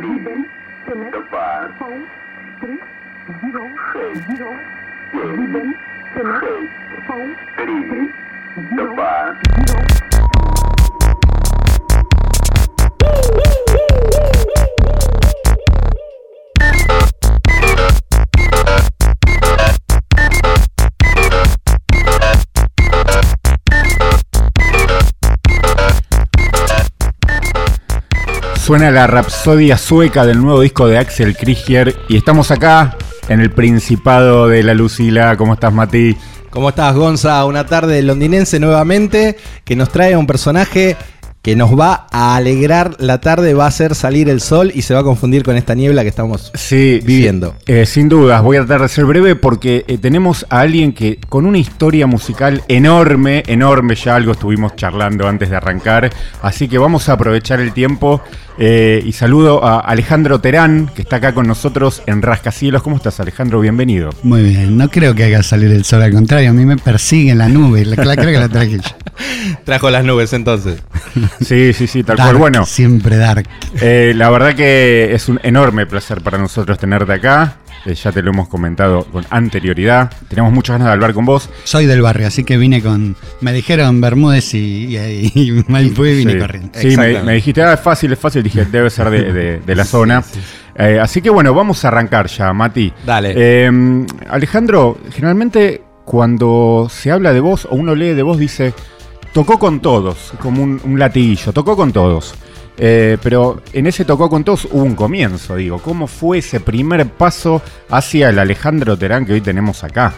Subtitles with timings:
[0.00, 0.18] три,
[1.30, 1.68] два,
[3.92, 5.76] шесть, девять,
[6.40, 6.70] шесть,
[7.56, 8.12] три,
[8.76, 9.36] два,
[28.66, 32.96] Suena la rapsodia sueca del nuevo disco de Axel Krieger y estamos acá
[33.28, 35.36] en el Principado de la Lucila.
[35.36, 36.16] ¿Cómo estás, Mati?
[36.50, 37.44] ¿Cómo estás, Gonza?
[37.44, 40.96] Una tarde londinense nuevamente que nos trae un personaje
[41.46, 44.94] que nos va a alegrar la tarde, va a hacer salir el sol y se
[44.94, 47.54] va a confundir con esta niebla que estamos Sí, viviendo.
[47.64, 47.72] sí.
[47.72, 51.20] Eh, sin dudas, voy a tratar de ser breve porque eh, tenemos a alguien que
[51.28, 56.10] con una historia musical enorme, enorme, ya algo estuvimos charlando antes de arrancar,
[56.42, 58.20] así que vamos a aprovechar el tiempo
[58.58, 62.82] eh, y saludo a Alejandro Terán, que está acá con nosotros en Rascacielos.
[62.82, 63.60] ¿Cómo estás, Alejandro?
[63.60, 64.10] Bienvenido.
[64.24, 67.30] Muy bien, no creo que haga salir el sol, al contrario, a mí me persigue
[67.30, 68.80] en la nube, la, la- creo que la traje yo.
[69.64, 70.82] Trajo las nubes entonces.
[71.40, 72.38] Sí, sí, sí, tal Dark, cual.
[72.38, 73.46] Bueno, Siempre dark.
[73.80, 77.56] Eh, la verdad que es un enorme placer para nosotros tenerte acá.
[77.84, 80.10] Eh, ya te lo hemos comentado con anterioridad.
[80.28, 81.48] Tenemos muchas ganas de hablar con vos.
[81.62, 83.14] Soy del barrio, así que vine con.
[83.40, 86.70] Me dijeron Bermúdez y, y, y Maipú y vine sí, corriendo.
[86.80, 88.42] Sí, me, dijiste, ah, es fácil, es fácil.
[88.42, 90.24] Dije, debe ser de, de- de la zona.
[90.78, 92.92] Eh, así que bueno, vamos a arrancar ya, Mati.
[93.06, 93.32] Dale.
[93.36, 93.70] Eh,
[94.28, 98.74] Alejandro, generalmente cuando se habla de vos o uno lee de vos, dice,
[99.36, 102.32] tocó con todos, como un, un latiguillo, tocó con todos.
[102.78, 105.78] Eh, pero en ese tocó con todos hubo un comienzo, digo.
[105.78, 110.14] ¿Cómo fue ese primer paso hacia el Alejandro Terán que hoy tenemos acá?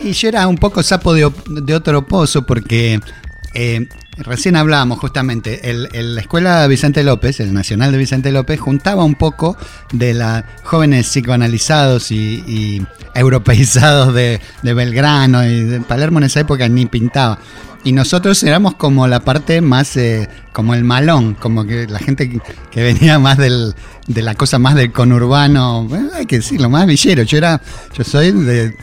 [0.00, 2.98] Y yo era un poco sapo de, de otro pozo porque
[3.58, 9.02] eh, recién hablábamos justamente, el, la escuela Vicente López, el Nacional de Vicente López, juntaba
[9.02, 9.56] un poco
[9.92, 16.84] de los jóvenes psicoanalizados y, europeizados de, Belgrano y de Palermo en esa época ni
[16.84, 17.38] pintaba.
[17.82, 22.28] Y nosotros éramos como la parte más, eh, como el malón, como que la gente
[22.70, 23.74] que, venía más del,
[24.06, 27.22] de la cosa más del conurbano, bueno, hay que decirlo, más villero.
[27.22, 27.62] Yo era,
[27.96, 28.76] yo soy de,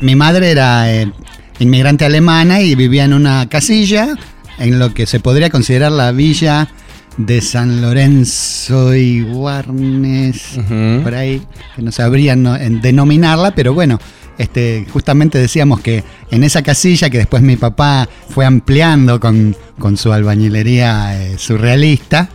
[0.00, 1.10] mi madre era eh,
[1.58, 4.14] inmigrante alemana y vivía en una casilla
[4.58, 6.68] en lo que se podría considerar la villa
[7.16, 11.02] de San Lorenzo y Guarnes, Ujú.
[11.02, 11.42] por ahí,
[11.74, 13.98] que no sabrían no- en denominarla, pero bueno,
[14.38, 19.96] este, justamente decíamos que en esa casilla que después mi papá fue ampliando con, con
[19.96, 22.28] su albañilería eh, surrealista,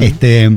[0.00, 0.56] este,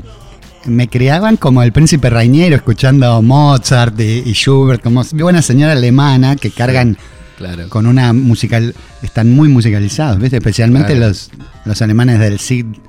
[0.65, 6.37] me criaban como el príncipe Rainiero, escuchando Mozart y, y Schubert, como buena señora alemana
[6.37, 6.97] que cargan
[7.37, 7.67] Claro.
[7.69, 10.37] con una musical, están muy musicalizados, ¿viste?
[10.37, 11.07] Especialmente Claro.
[11.09, 11.31] los,
[11.65, 12.79] los alemanes del sig-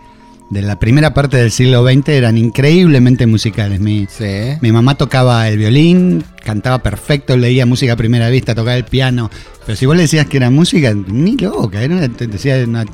[0.51, 3.81] de la primera parte del siglo XX eran increíblemente musicales.
[3.81, 4.57] Mi, Sí.
[4.61, 9.31] mi mamá tocaba el violín, cantaba perfecto, leía música a primera vista, tocaba el piano.
[9.65, 12.85] Pero si vos le decías que era música, ni loca, era una, te decía una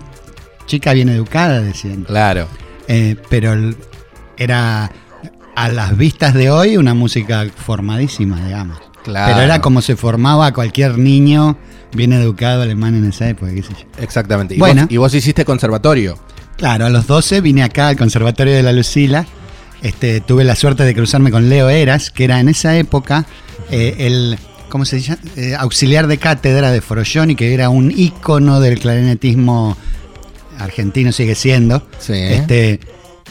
[0.66, 2.05] chica bien educada, decían.
[2.05, 2.47] Claro.
[2.87, 3.75] Eh, pero
[4.39, 4.91] era
[5.56, 8.78] a las vistas de hoy una música formadísima, digamos.
[9.05, 9.33] Claro.
[9.33, 11.56] Pero era como se formaba cualquier niño
[11.93, 13.87] bien educado alemán en esa época, qué sé yo.
[14.03, 14.55] Exactamente.
[14.55, 14.83] Y, Bueno.
[14.83, 16.19] vos, y vos hiciste conservatorio.
[16.56, 19.27] Claro, a los 12 vine acá al Conservatorio de la Lucila.
[19.83, 23.25] Este, tuve la suerte de cruzarme con Leo Eras, que era en esa época
[23.71, 25.21] eh, el ¿cómo se llama?
[25.37, 29.77] Eh, auxiliar de cátedra de Forolloni, que era un ícono del clarinetismo
[30.59, 31.83] argentino, sigue siendo.
[31.99, 32.12] Sí.
[32.15, 32.81] Este,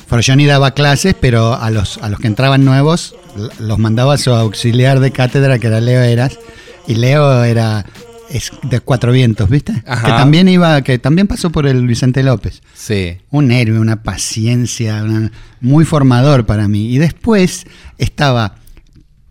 [0.08, 3.16] Forolloni daba clases, pero a los, a los que entraban nuevos
[3.60, 6.40] los mandaba a su auxiliar de cátedra, que era Leo Eras.
[6.88, 7.86] Y Leo era
[8.30, 9.82] es de Cuatro Vientos, ¿viste?
[9.88, 10.06] Ajá.
[10.06, 12.62] Que también iba, que también pasó por el Vicente López.
[12.76, 13.18] Sí.
[13.32, 15.32] Un héroe, una paciencia, una-
[15.62, 16.94] muy formador para mí.
[16.94, 17.66] Y después
[17.98, 18.56] estaba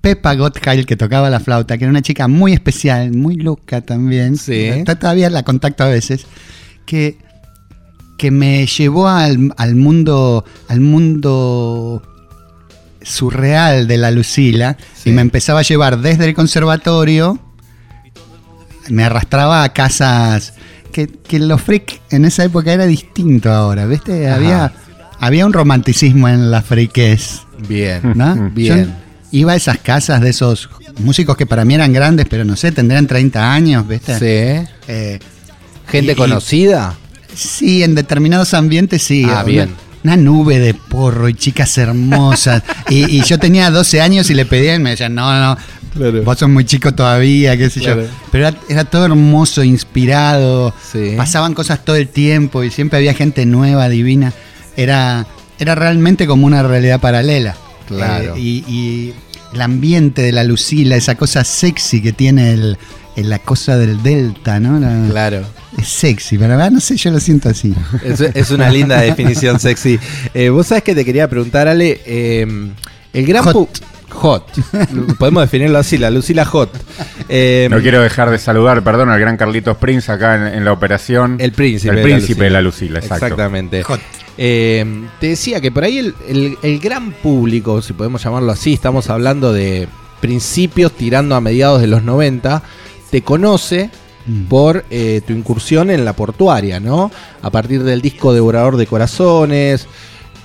[0.00, 4.36] Pepa Gottheil, que tocaba la flauta, que era una chica muy especial, muy loca también.
[4.36, 4.68] Sí.
[4.84, 6.26] Todavía la contacto a veces.
[6.86, 7.18] Que,
[8.16, 10.44] que me llevó al, al mundo.
[10.68, 12.02] al mundo
[13.08, 14.76] surreal de la Lucila.
[14.94, 15.10] Sí.
[15.10, 17.38] Y me empezaba a llevar desde el conservatorio.
[18.88, 20.54] Me arrastraba a casas.
[20.92, 24.26] Que, que los freak en esa época era distinto ahora, ¿viste?
[24.26, 24.36] Ajá.
[24.36, 24.72] Había,
[25.20, 27.42] había un romanticismo en la friquez.
[27.68, 28.00] Bien.
[28.14, 28.50] ¿no?
[28.50, 28.86] Bien.
[28.86, 30.70] Yo iba a esas casas de esos
[31.00, 34.14] músicos que para mí eran grandes, pero no sé, tendrían 30 años, ¿viste?
[34.18, 34.68] Sí.
[34.88, 35.18] Eh,
[35.86, 36.94] Gente Y- y- conocida.
[37.34, 39.24] sí, en determinados ambientes sí.
[39.28, 39.68] Ah, bien.
[39.68, 42.62] Una nube de porro y chicas hermosas.
[42.88, 45.56] y, y yo tenía 12 años y le pedía y me decían, no, no,
[45.94, 46.22] Claro.
[46.22, 48.02] vos sos muy chico todavía, qué sé Claro.
[48.02, 48.08] yo.
[48.30, 50.72] Pero era, era todo hermoso, inspirado.
[50.92, 51.14] Sí.
[51.16, 54.32] Pasaban cosas todo el tiempo y siempre había gente nueva, divina.
[54.76, 55.26] Era
[55.58, 57.56] era realmente como una realidad paralela.
[57.88, 58.36] Claro.
[58.36, 59.14] Eh, y, y
[59.54, 62.78] el ambiente de la Lucila, esa cosa sexy que tiene el,
[63.16, 64.78] el- la cosa del delta, ¿no?
[64.78, 65.40] La- Claro.
[65.76, 67.74] Es sexy, pero verdad no sé, yo lo siento así.
[68.04, 69.98] Es, es una linda definición sexy.
[70.34, 72.00] Eh, Vos sabés que te quería preguntar, Ale.
[72.06, 72.46] eh,
[73.12, 73.82] el gran Hot.
[74.10, 74.46] Hot.
[75.18, 76.70] Podemos definirlo así, la Lucila Hot.
[77.28, 80.72] Eh, No quiero dejar de saludar, perdón, al gran Carlitos Prince acá en, en la
[80.72, 81.36] operación.
[81.38, 81.90] El príncipe.
[81.90, 83.26] El de príncipe de la Lucila, exacto.
[83.26, 83.82] Exactamente.
[83.82, 84.00] Hot.
[84.38, 84.84] Eh,
[85.20, 89.10] te decía que por ahí el, el- el gran público, si podemos llamarlo así, estamos
[89.10, 89.88] hablando de
[90.20, 92.62] principios tirando a mediados de los 90,
[93.10, 93.90] te conoce
[94.28, 94.42] Mm.
[94.44, 97.10] por eh, tu incursión en la portuaria, ¿no?
[97.40, 99.86] A partir del disco Devorador de Corazones.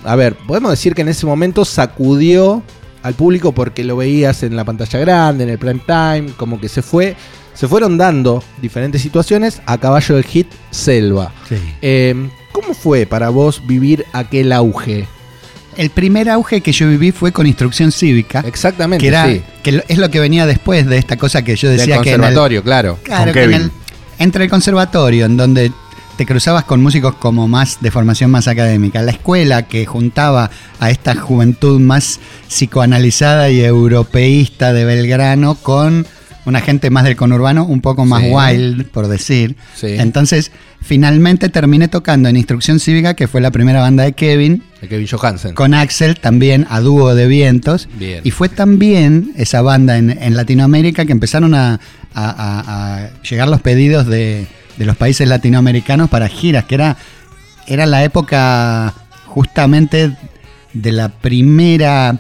[0.06, 2.64] A ver, podemos decir que en ese momento sacudió
[3.04, 6.70] al público porque lo veías en la pantalla grande, en el prime time, como que
[6.70, 7.16] se fue,
[7.54, 11.34] se fueron dando diferentes situaciones a caballo del hit Selva.
[11.50, 11.58] Sí.
[11.82, 15.08] Eh, ¿Cómo fue para vos vivir aquel auge?
[15.78, 19.42] El primer auge que yo viví fue con instrucción cívica, Exactamente, que, era, sí.
[19.64, 22.16] que es lo que venía después de esta cosa que yo Del decía que en
[22.16, 23.00] el, conservatorio, claro.
[23.04, 23.72] Claro, Con que en el-
[24.20, 25.72] entre el conservatorio, en donde
[26.18, 30.92] te cruzabas con músicos como más de formación más académica, la escuela que juntaba a
[30.92, 36.06] esta juventud más psicoanalizada y europeísta de Belgrano con
[36.46, 38.30] una gente más del conurbano, un poco más Sí.
[38.32, 39.56] wild, por decir.
[39.76, 39.88] Sí.
[39.98, 40.52] Entonces,
[40.82, 45.08] finalmente terminé tocando en Instrucción Cívica, que fue la primera banda de Kevin, De Kevin
[45.08, 45.54] Johansen.
[45.56, 47.88] con Axel también a dúo de vientos.
[47.98, 48.20] Bien.
[48.24, 51.80] Y fue también esa banda en, en Latinoamérica que empezaron a,
[52.14, 54.46] a- a- a llegar los pedidos de,
[54.78, 56.98] de los países latinoamericanos para giras, que era,
[57.68, 58.94] era la época
[59.28, 60.12] justamente
[60.74, 62.20] de la primera.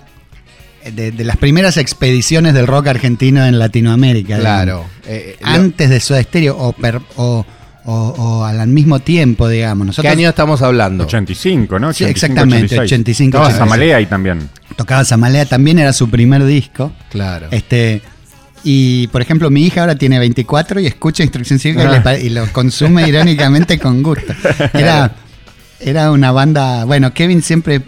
[0.91, 4.37] De, de las primeras expediciones del rock argentino en Latinoamérica.
[4.39, 4.85] Claro.
[5.05, 7.45] Eh, lo- Antes de Soda Stereo o, per- o,
[7.85, 9.97] o- o al mismo tiempo, digamos.
[9.99, 11.05] ¿Qué año estamos hablando?
[11.05, 11.93] 85, ¿no?
[11.93, 13.57] Sí, 85, exactamente, 85, Estaba 86.
[13.69, 14.49] Samalea ahí también.
[14.75, 16.91] tocaba Samalea, también era su primer disco.
[17.09, 17.47] Claro.
[17.51, 18.01] Este,
[18.63, 22.29] y por ejemplo, mi hija ahora tiene 24 y escucha Instrucción Cívica y, pa- y
[22.29, 24.33] lo consume irónicamente con gusto.
[24.73, 25.11] Era,
[25.79, 26.85] era una banda.
[26.85, 27.81] Bueno, Kevin siempre,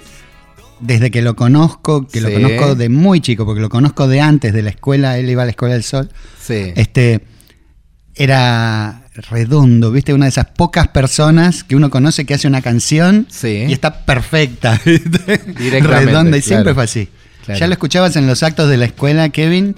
[0.80, 4.54] desde que lo conozco, que lo conozco de muy chico, porque lo conozco de antes
[4.54, 6.74] de la escuela, él iba a la Escuela del Sol, Sí.
[6.75, 7.22] este,
[8.16, 10.13] era redondo, ¿viste?
[10.13, 13.66] Una de esas pocas personas que uno conoce que hace una canción Sí.
[13.68, 15.38] y está perfecta, ¿viste?
[15.57, 17.10] Directamente, redonda y siempre fue así.
[17.45, 17.60] Claro.
[17.60, 19.75] Ya lo escuchabas en los actos de la escuela, Kevin,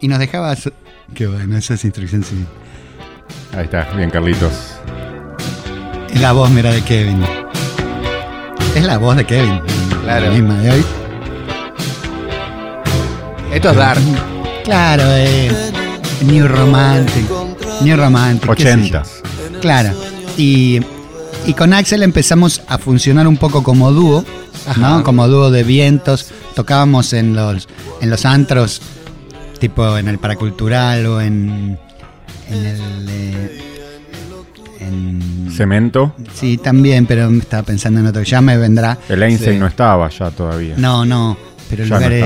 [0.00, 0.70] y nos dejabas...
[1.14, 2.36] Qué bueno, esa es instrucción sí.
[3.56, 4.52] Ahí está, bien, Carlitos.
[6.12, 7.22] Es la voz, mira, de Kevin.
[8.74, 9.60] Es la voz de Kevin.
[10.08, 10.24] Claro.
[10.24, 10.84] La misma de hoy.
[13.52, 14.00] Esto es Dark.
[14.64, 15.50] Claro, eh,
[16.22, 17.26] New Romantic.
[17.82, 18.54] New Romantic.
[18.54, 19.00] qué sé yo.
[19.00, 19.02] 80.
[19.60, 19.90] Claro.
[20.38, 20.80] Y,
[21.44, 24.24] y con Axel empezamos a funcionar un poco como dúo,
[24.78, 25.04] ¿no?
[25.04, 26.30] Como dúo de vientos.
[26.54, 27.68] Tocábamos en los,
[28.00, 28.80] en los antros,
[29.60, 31.78] tipo en el Paracultural o en.
[32.48, 33.06] En el.
[33.10, 33.77] eh,
[34.88, 36.14] en- Cemento.
[36.34, 38.22] sí, también, pero estaba pensando en otro.
[38.22, 38.98] Ya me vendrá.
[39.08, 39.58] El Einstein Sí.
[39.60, 40.74] no estaba ya todavía.
[40.76, 41.36] No, no,
[41.70, 42.24] pero Ya lugares.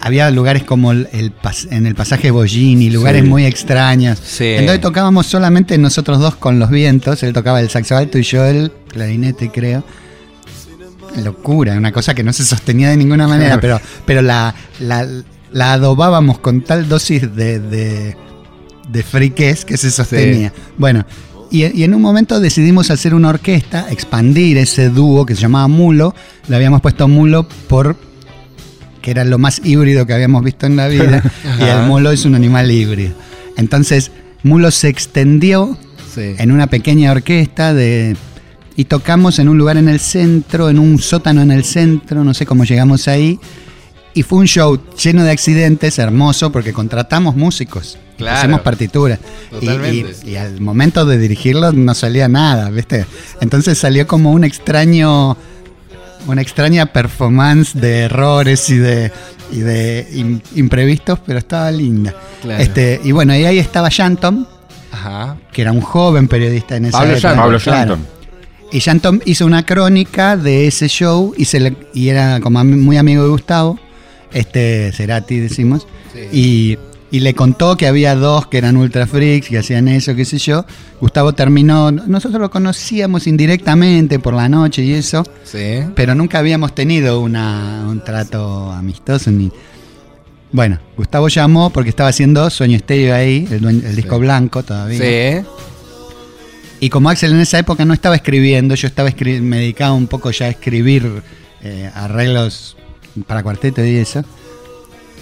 [0.00, 3.28] había lugares como el, el pas- en el pasaje Bollini, lugares Sí.
[3.28, 4.18] muy extraños.
[4.22, 4.44] Sí.
[4.44, 7.22] Entonces tocábamos solamente nosotros dos con los vientos.
[7.22, 9.82] Él tocaba el saxo alto y yo el clarinete, creo.
[11.22, 15.06] Locura, una cosa que no se sostenía de ninguna manera, pero, pero la, la,
[15.52, 18.16] la adobábamos con tal dosis de, de,
[18.88, 20.52] de friquez que se sostenía.
[20.76, 21.06] Bueno,
[21.54, 25.68] y, y en un momento decidimos hacer una orquesta, expandir ese dúo que se llamaba
[25.68, 26.14] Mulo.
[26.48, 27.96] Le habíamos puesto Mulo por
[29.00, 31.22] que era lo más híbrido que habíamos visto en la vida.
[31.60, 33.12] y el mulo es un animal híbrido.
[33.56, 34.10] Entonces,
[34.42, 35.76] Mulo se extendió
[36.14, 36.34] Sí.
[36.38, 38.16] en una pequeña orquesta de
[38.76, 42.32] y tocamos en un lugar en el centro, en un sótano en el centro, no
[42.34, 43.38] sé cómo llegamos ahí.
[44.14, 48.38] Y fue un show lleno de accidentes, hermoso, porque contratamos músicos, Claro.
[48.38, 49.18] hacemos partituras.
[49.60, 53.06] Y, y- y al momento de dirigirlo no salía nada, ¿viste?
[53.40, 55.36] Entonces salió como un extraño,
[56.28, 59.10] una extraña performance de errores y de,
[59.50, 62.14] y de im- imprevistos, pero estaba linda.
[62.40, 62.62] Claro.
[62.62, 64.46] Este, y bueno, y ahí estaba Shantom,
[64.92, 65.36] Ajá.
[65.52, 67.28] que era un joven periodista en esa Pablo época.
[67.28, 67.90] Shantom, Pablo claro.
[67.96, 68.06] Shanton.
[68.70, 72.96] Y Shantom hizo una crónica de ese show y, se le- y era como muy
[72.96, 73.78] amigo de Gustavo,
[74.34, 75.86] este Cerati decimos,
[76.32, 76.76] y,
[77.10, 80.38] y le contó que había dos que eran ultra freaks, que hacían eso, qué sé
[80.38, 80.64] yo.
[81.00, 85.80] Gustavo terminó, nosotros lo conocíamos indirectamente por la noche y eso, Sí.
[85.94, 89.50] pero nunca habíamos tenido una- un trato amistoso ni...
[90.52, 94.98] Bueno, Gustavo llamó porque estaba haciendo Sueño Estéreo ahí, el disco blanco todavía.
[95.42, 95.46] Sí.
[96.80, 100.06] Y como Axel en esa época no estaba escribiendo, yo estaba escri- me dedicaba un
[100.06, 101.22] poco ya a escribir
[101.62, 102.76] eh, arreglos
[103.26, 104.24] para cuarteto y eso,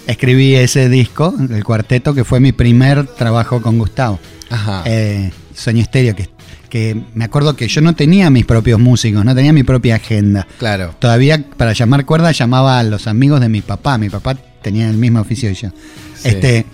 [0.07, 4.19] escribí ese disco, el cuarteto, que fue mi primer trabajo con Gustavo.
[4.49, 4.83] Ajá.
[4.85, 6.29] Eh, Sueño Estéreo, que,
[6.69, 10.47] que me acuerdo que yo no tenía mis propios músicos, no tenía mi propia agenda.
[10.57, 10.95] claro.
[10.99, 13.97] Todavía para llamar cuerda llamaba a los amigos de mi papá.
[13.97, 15.69] Mi papá tenía el mismo oficio que yo.
[16.15, 16.29] Sí.
[16.29, 16.65] Este,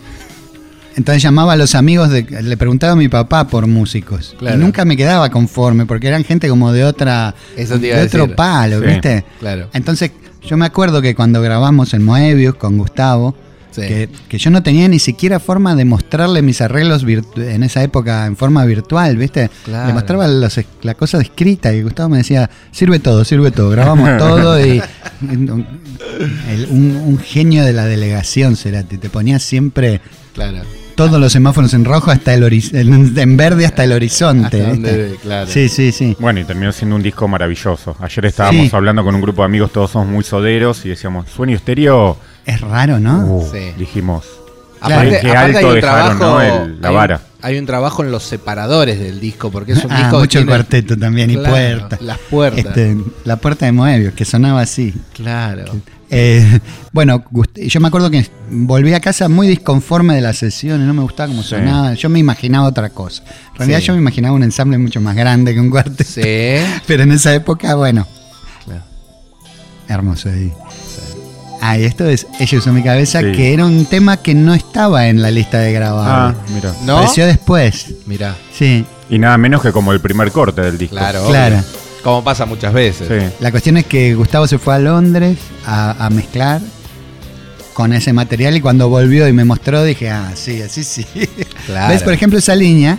[0.96, 4.36] entonces llamaba a los amigos, de, le preguntaba a mi papá por músicos.
[4.40, 4.58] Claro.
[4.58, 7.64] Y nunca me quedaba conforme porque eran gente como de otra de
[8.04, 8.36] otro decir.
[8.36, 8.86] palo, Sí.
[8.88, 9.26] ¿viste?
[9.40, 9.70] Claro.
[9.74, 10.12] Entonces
[10.44, 13.36] yo me acuerdo que cuando grabamos en Moebius con Gustavo,
[13.72, 13.82] Sí.
[13.82, 17.06] que, que yo no tenía ni siquiera forma de mostrarle mis arreglos
[17.38, 19.52] en esa época en forma virtual, ¿viste?
[19.64, 19.88] Claro.
[19.88, 24.10] Le mostraba los- la cosa escrita y Gustavo me decía, sirve todo, sirve todo, grabamos
[24.18, 24.82] todo y
[26.72, 30.02] un genio de la delegación, Cerati, te ponía siempre
[30.34, 30.64] Claro.
[31.00, 34.66] Todos los semáforos en rojo hasta el horiz- en, verde hasta el horizonte.
[34.66, 35.50] Hasta claro.
[35.50, 36.18] Sí, sí, sí.
[36.20, 37.96] Bueno, y terminó siendo un disco maravilloso.
[38.02, 38.76] Ayer estábamos Sí.
[38.76, 42.60] hablando con un grupo de amigos, todos somos muy soderos, y decíamos, Sueño Estéreo, Es
[42.60, 43.26] raro, ¿no?
[43.28, 43.72] uh, Sí.
[43.78, 44.26] dijimos.
[44.86, 44.94] Qué
[45.32, 46.42] alto dejaron, ¿no?
[46.42, 47.22] El- la hay vara.
[47.42, 50.46] hay un trabajo en los separadores del disco, porque es un Ah, disco mucho el
[50.46, 51.98] tiene- cuarteto también y Claro, puerta.
[52.02, 52.66] Las puertas.
[52.66, 54.94] Este, la puerta de Moebius, que sonaba así.
[55.14, 55.64] Claro.
[56.12, 56.60] Eh,
[56.92, 57.24] bueno,
[57.56, 61.28] yo me acuerdo que volví a casa muy disconforme de las sesiones, no me gustaba
[61.30, 61.50] cómo Sí.
[61.50, 61.94] sonaba.
[61.94, 63.24] Yo me imaginaba otra cosa.
[63.54, 63.86] En realidad Sí.
[63.86, 66.04] yo me imaginaba un ensamble mucho más grande que un cuarteto.
[66.10, 66.22] Sí.
[66.88, 68.08] Pero en esa época, bueno,
[68.66, 68.82] Claro.
[69.88, 70.52] hermoso ahí.
[71.62, 73.32] Ah, y esto es Ella usó mi cabeza, Sí.
[73.34, 76.36] que era un tema que no estaba en la lista de Ah, grabados.
[76.56, 76.74] mira.
[76.86, 76.98] ¿No?
[76.98, 77.94] Apareció después.
[78.06, 78.36] Mirá.
[78.58, 80.96] Sí, Y nada menos que como el primer corte del disco.
[80.96, 81.26] Claro.
[81.28, 81.58] claro.
[81.58, 81.89] obvio.
[82.04, 83.08] Como pasa muchas veces.
[83.08, 83.36] Sí.
[83.40, 86.62] La cuestión es que Gustavo se fue a Londres a, a mezclar
[87.74, 91.06] con ese material y cuando volvió y me mostró dije, ah, sí, así sí.
[91.66, 91.94] Claro.
[91.94, 92.98] ¿Ves, por ejemplo, esa línea?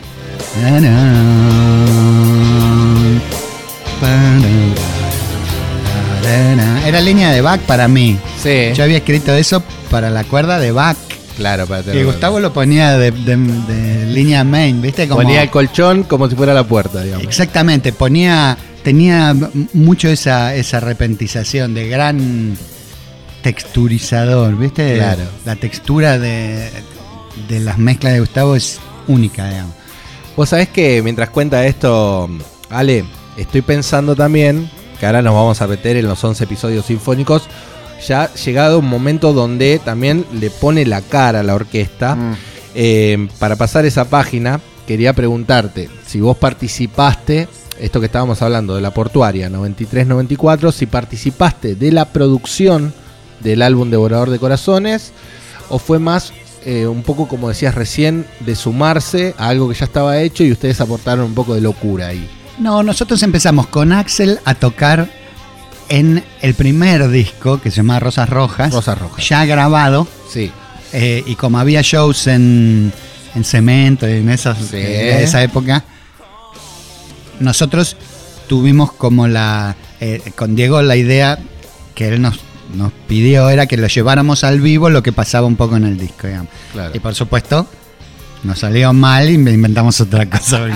[6.87, 8.19] Era línea de Bach para mí.
[8.43, 8.71] Sí.
[8.75, 10.97] Yo había escrito eso para la cuerda de Bach.
[11.37, 15.07] Claro, para Y tener- Gustavo lo ponía de, de- de línea main, ¿viste?
[15.07, 17.25] Como, Ponía el colchón como si fuera la puerta, digamos.
[17.25, 19.35] Exactamente, ponía, tenía
[19.73, 22.57] mucho esa, esa repentización de gran
[23.43, 24.97] texturizador, ¿viste?
[24.97, 25.23] Claro.
[25.45, 26.71] La textura de,
[27.49, 29.75] de las mezclas de Gustavo es única, digamos.
[30.37, 32.29] Vos sabés que mientras cuenta esto,
[32.69, 33.05] Ale,
[33.37, 37.49] estoy pensando también que ahora nos vamos a meter en los 11 episodios sinfónicos.
[38.07, 42.15] Ya ha llegado un momento donde también le pone la cara a la orquesta.
[42.15, 42.37] Mm.
[42.75, 47.49] Eh, para pasar esa página, quería preguntarte si vos participaste,
[47.81, 52.93] esto que estábamos hablando de la portuaria 93-94, si participaste de la producción
[53.41, 55.13] del álbum Devorador de Corazones
[55.69, 56.33] o fue más
[56.67, 60.53] eh, un poco como decías recién, de sumarse a algo que ya estaba hecho y
[60.53, 62.29] ustedes aportaron un poco de locura ahí.
[62.59, 65.09] No, nosotros empezamos con Axel a tocar
[65.89, 69.27] en el primer disco que se llama Rosas Rojas, Rosas Rojas.
[69.29, 70.53] ya grabado, Sí,
[70.93, 72.93] eh, y como había shows en,
[73.35, 74.77] en cemento y en esas, Sí.
[74.77, 75.83] esa época,
[77.41, 77.97] nosotros
[78.49, 81.39] tuvimos como la, eh, con Diego la idea
[81.95, 82.41] que él nos,
[82.75, 85.99] nos pidió era que lo lleváramos al vivo lo que pasaba un poco en el
[85.99, 86.49] disco, digamos.
[86.73, 86.93] claro.
[86.95, 87.67] Y por supuesto,
[88.43, 90.67] nos salió mal y inventamos otra cosa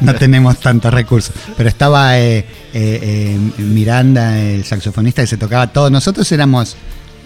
[0.00, 1.34] no tenemos tantos recursos.
[1.56, 5.90] Pero estaba eh, eh, eh, Miranda, el saxofonista, que se tocaba todo.
[5.90, 6.76] Nosotros éramos.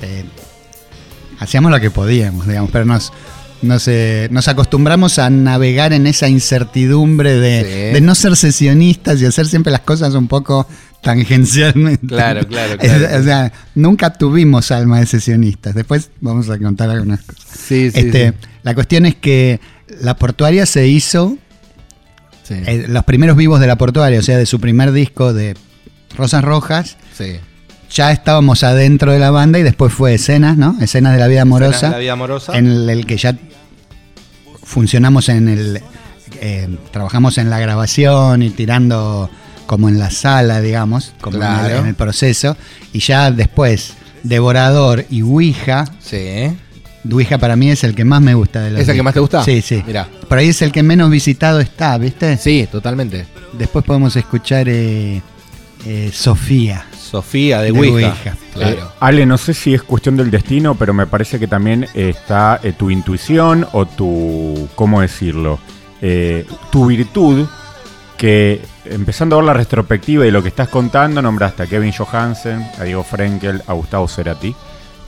[0.00, 0.24] eh,
[1.38, 3.12] hacíamos lo que podíamos, digamos, pero nos.
[3.62, 7.94] Nos, eh, nos acostumbramos a navegar en esa incertidumbre de, Sí.
[7.94, 10.68] de no ser sesionistas y hacer siempre las cosas un poco
[11.02, 12.06] tangencialmente.
[12.06, 13.20] Claro, claro, claro.
[13.20, 15.74] O sea, nunca tuvimos alma de sesionistas.
[15.74, 17.44] Después vamos a contar algunas cosas.
[17.66, 18.34] Sí, sí, Este.
[18.62, 19.60] La cuestión es que
[20.00, 21.36] la portuaria se hizo,
[22.44, 25.54] Sí, eh, los primeros vivos de la portuaria, o sea, de su primer disco de
[26.16, 27.36] Rosas Rojas, sí.
[27.90, 30.76] Ya estábamos adentro de la banda y después fue Escenas, ¿no?
[30.80, 32.56] Escenas de la vida amorosa, La vida amorosa.
[32.56, 33.34] en el, el que ya
[34.62, 35.82] funcionamos en el...
[36.40, 39.30] eh, trabajamos en la grabación y tirando
[39.66, 41.76] como en la sala, digamos, como en el- Claro.
[41.78, 42.56] en el proceso,
[42.92, 46.50] y ya después Devorador y Ouija, Sí.
[47.10, 49.14] Ouija para mí es el que más me gusta de los ¿Es el que más
[49.14, 49.42] te gusta?
[49.44, 49.82] Sí, sí.
[49.86, 50.06] Mirá.
[50.28, 52.36] Por ahí es el que menos visitado está, ¿viste?
[52.36, 53.24] Sí, totalmente.
[53.56, 55.22] Después podemos escuchar eh,
[55.86, 56.84] eh, Sofía.
[57.08, 58.08] Sofía de, De Ouija.
[58.08, 58.36] Ouija.
[58.52, 58.76] Claro.
[58.76, 62.60] Eh, Ale, no sé si es cuestión del destino, pero me parece que también está
[62.62, 65.58] eh, tu intuición o tu, ¿cómo decirlo?
[66.02, 67.46] Eh, tu virtud,
[68.16, 72.66] que empezando a ver la retrospectiva y lo que estás contando, nombraste a Kevin Johansen,
[72.78, 74.54] a Diego Frenkel, a Gustavo Cerati.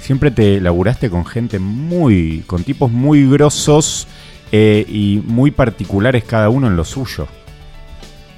[0.01, 4.07] Siempre te laburaste con gente muy, con tipos muy grosos
[4.53, 7.29] eh, y muy particulares cada uno en lo suyo.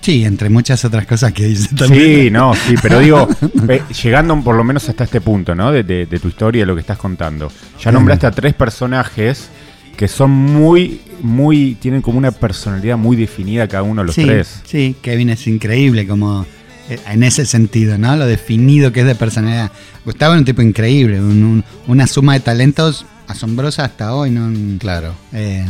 [0.03, 2.21] Sí, entre muchas otras cosas que dice también.
[2.25, 5.73] Sí, no, sí, pero digo, ve, llegando por lo menos hasta este punto, ¿no?
[5.73, 7.51] De, de- de tu historia, lo que estás contando.
[7.81, 9.49] Ya nombraste a tres personajes
[9.97, 14.25] que son muy, muy, tienen como una personalidad muy definida cada uno de los sí,
[14.25, 14.61] tres.
[14.65, 16.45] Sí, Kevin es increíble como
[16.89, 18.17] eh, en ese sentido, ¿no?
[18.17, 19.71] Lo definido que es de personalidad.
[20.05, 24.51] Gustavo es un tipo increíble, un- un- una suma de talentos asombrosa hasta hoy, ¿no?
[24.81, 25.15] Claro.
[25.33, 25.65] Eh,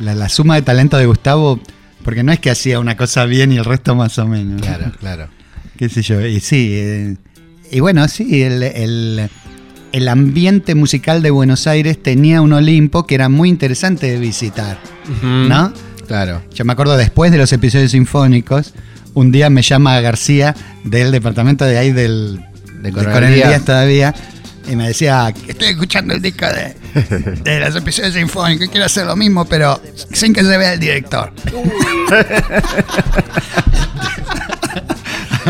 [0.00, 1.60] la, la suma de talentos de Gustavo,
[2.06, 4.62] porque no es que hacía una cosa bien y el resto más o menos.
[4.62, 5.28] Claro, claro.
[5.76, 7.16] qué sé yo, y sí, eh,
[7.70, 9.28] y bueno, sí, el, el-
[9.92, 14.78] el ambiente musical de Buenos Aires tenía un Olimpo que era muy interesante de visitar,
[15.22, 15.72] ¿no?
[16.06, 16.42] Claro.
[16.54, 18.74] Yo me acuerdo después de los episodios sinfónicos,
[19.14, 22.40] un día me llama García del departamento de ahí del
[22.74, 23.48] De de Coronel Coronel Díaz.
[23.48, 24.14] Díaz todavía
[24.68, 26.74] y me decía, estoy escuchando el disco de,
[27.42, 29.80] de los episodios sinfónicos y quiero hacer lo mismo, pero
[30.12, 31.32] sin que se vea el director.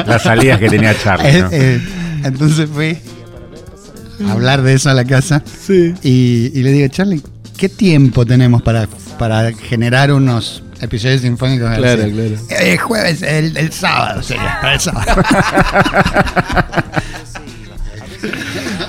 [0.07, 1.49] Las salidas que tenía Charlie, Eh, ¿no?
[1.53, 1.81] eh,
[2.25, 2.99] entonces fui
[4.27, 5.43] a hablar de eso a la casa.
[5.69, 7.23] Y, y le digo, Charlie,
[7.57, 8.87] ¿qué tiempo tenemos para,
[9.19, 11.75] para generar unos episodios sinfónicos?
[11.77, 12.65] Claro, García?" claro.
[12.65, 15.07] El jueves, el, el sábado sería, para el sábado.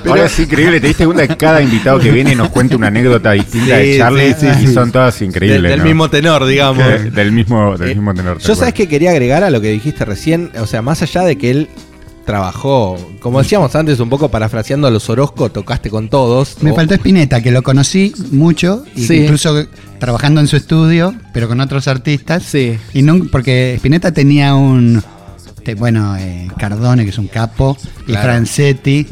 [0.10, 3.32] Ahora es increíble, te diste cuenta que cada invitado que viene nos cuenta una anécdota
[3.32, 5.62] distinta Sí, de Charlie sí, sí, y son todas increíbles.
[5.62, 5.86] Del, del ¿no?
[5.86, 6.84] mismo tenor, digamos.
[6.84, 8.38] Que- del mismo, del Eh, mismo tenor.
[8.40, 11.38] Yo sabes que quería agregar a lo que dijiste recién, o sea, más allá de
[11.38, 11.70] que él
[12.26, 16.58] trabajó, como decíamos antes, un poco parafraseando a los Orozco, tocaste con todos.
[16.62, 19.16] Me O- faltó Spinetta, que lo conocí mucho, y Sí.
[19.24, 19.66] incluso
[20.00, 22.44] trabajando en su estudio, pero con otros artistas.
[22.44, 22.78] Sí.
[22.94, 25.02] Y no, porque Spinetta tenía un.
[25.78, 28.14] bueno, eh, Cardone, que es un capo, y.
[28.14, 29.06] Francetti,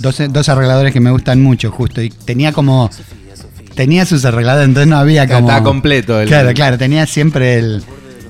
[0.00, 2.02] dos, dos arregladores que me gustan mucho, justo.
[2.02, 2.90] Y tenía como.
[3.74, 5.40] Tenía sus arregladores, entonces no había como.
[5.48, 7.82] Estaba completo el- Claro, claro, tenía siempre el.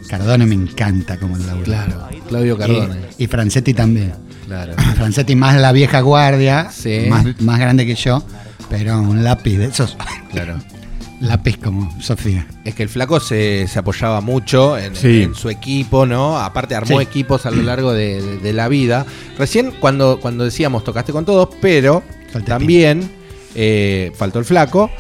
[0.09, 1.65] Cardone me encanta como el laburo.
[1.65, 2.97] Claro, Claudio Cardone.
[3.17, 4.13] Y, y Francetti también.
[4.47, 4.73] Claro.
[4.97, 7.07] Francetti más la vieja guardia, Sí.
[7.09, 8.23] más, más grande que yo,
[8.69, 9.97] pero un lápiz de esos.
[10.33, 10.59] Claro.
[11.21, 12.47] Lápiz como Sofía.
[12.65, 15.23] Es que el flaco se, se apoyaba mucho en, Sí.
[15.23, 16.39] en su equipo, ¿no?
[16.39, 17.03] Aparte armó Sí.
[17.05, 19.07] equipos a lo largo de, de- de la vida.
[19.39, 22.03] Recién cuando, cuando decíamos tocaste con todos, pero
[22.33, 23.11] Falta también
[23.55, 24.91] eh, faltó el flaco,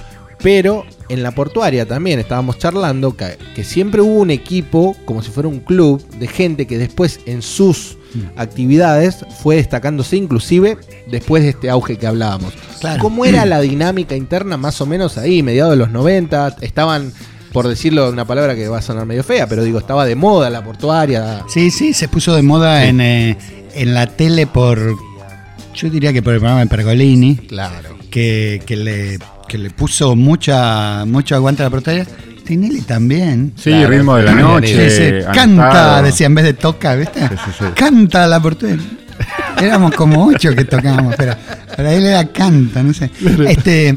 [0.42, 5.30] pero en la portuaria también estábamos charlando que, que siempre hubo un equipo, como si
[5.30, 7.96] fuera un club, de gente que después en sus.
[8.36, 12.52] Actividades fue destacándose inclusive después de este auge que hablábamos.
[12.80, 13.02] Claro.
[13.02, 16.56] ¿Cómo era la dinámica interna más o menos ahí, mediados de los 90?
[16.60, 17.12] Estaban,
[17.52, 20.16] por decirlo de una palabra que va a sonar medio fea, pero digo, estaba de
[20.16, 21.44] moda la portuaria.
[21.48, 23.36] Sí, sí, se puso de moda en, eh,
[23.74, 24.78] en la tele por.
[25.74, 27.96] Yo diría que por el programa de Pergolini, Claro.
[28.10, 29.18] que, que le,
[29.48, 32.06] que le puso mucha, mucho aguante a la portería.
[32.50, 33.52] Tinelli también.
[33.56, 33.90] Sí, Claro.
[33.90, 35.24] ritmo de la noche.
[35.32, 37.20] Canta, decía, en vez de toca, ¿viste?
[37.20, 37.64] Sí, sí, sí.
[37.76, 38.84] Canta la portería.
[39.62, 41.34] Éramos como ocho que tocábamos, pero
[41.76, 43.08] para él era canta, no sé.
[43.46, 43.96] Este,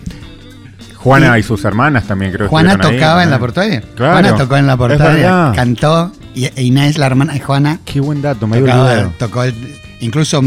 [0.98, 3.82] Juana Y- y sus hermanas también creo que Juana ahí, tocaba en la portuaria.
[3.96, 4.12] Claro.
[4.14, 6.12] Juana tocó en la portuaria, cantó.
[6.36, 9.56] Y e Inés, la hermana de Juana, Qué buen dato, me tocaba- tocó el-
[10.00, 10.42] incluso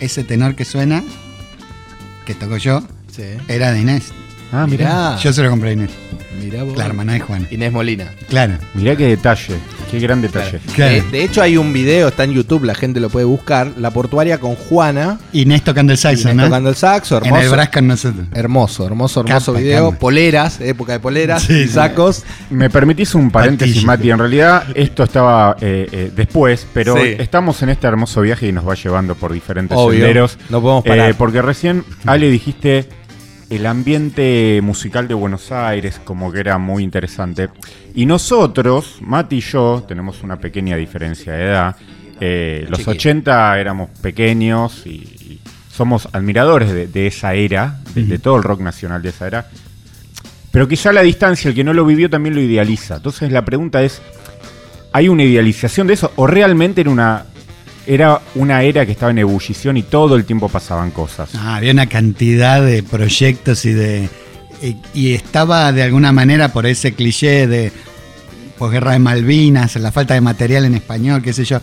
[0.00, 1.02] ese tenor que suena,
[2.24, 2.82] que tocó yo,
[3.14, 3.24] Sí.
[3.48, 4.12] era de Inés.
[4.52, 4.84] Ah, mirá.
[4.86, 5.90] Mirá, Yo se lo compré a Inés,
[6.42, 6.76] mirá vos.
[6.76, 7.46] la hermana de Juana.
[7.50, 8.12] Inés Molina.
[8.28, 8.54] Claro.
[8.74, 9.54] Mirá qué detalle.
[9.90, 10.60] Qué gran detalle.
[10.74, 10.94] Claro.
[10.94, 13.72] De, de hecho, hay un video, está en YouTube, la gente lo puede buscar.
[13.76, 15.18] La portuaria con Juana.
[15.32, 16.44] Inés tocando el saxo, Inés ¿no?
[16.44, 17.54] tocando el saxo, en hermoso.
[17.60, 18.26] el con nosotros.
[18.32, 19.86] Hermoso, hermoso, hermoso Capa, video.
[19.90, 19.98] capa.
[19.98, 22.22] Poleras, época de poleras, Sí, sacos.
[22.50, 23.86] Me permitís un paréntesis, Patilla.
[23.88, 24.10] Mati.
[24.12, 27.16] En realidad, esto estaba eh, eh, después, pero Sí.
[27.18, 30.38] estamos en este hermoso viaje y nos va llevando por diferentes Obvio, senderos.
[30.50, 31.10] no podemos parar.
[31.10, 32.88] Eh, porque recién, Ale, dijiste
[33.50, 37.50] el ambiente musical de Buenos Aires, como que era muy interesante.
[37.94, 41.76] Y nosotros, Mati y yo, tenemos una pequeña diferencia de edad.
[42.20, 42.92] Eh, los Chiquito.
[42.92, 45.40] 80 éramos pequeños y, y
[45.72, 49.48] somos admiradores de, de esa era, de, de todo el rock nacional de esa era.
[50.52, 52.96] Pero quizá a la distancia, el que no lo vivió también lo idealiza.
[52.96, 54.00] Entonces la pregunta es,
[54.92, 56.12] ¿hay una idealización de eso?
[56.14, 57.26] ¿O realmente era una,
[57.94, 61.30] era una era que estaba en ebullición y todo el tiempo pasaban cosas?
[61.34, 64.08] Ah, había una cantidad de proyectos y de.
[64.94, 67.72] Y, estaba de alguna manera por ese cliché de
[68.58, 71.60] posguerra de Malvinas, la falta de material en español, qué sé yo.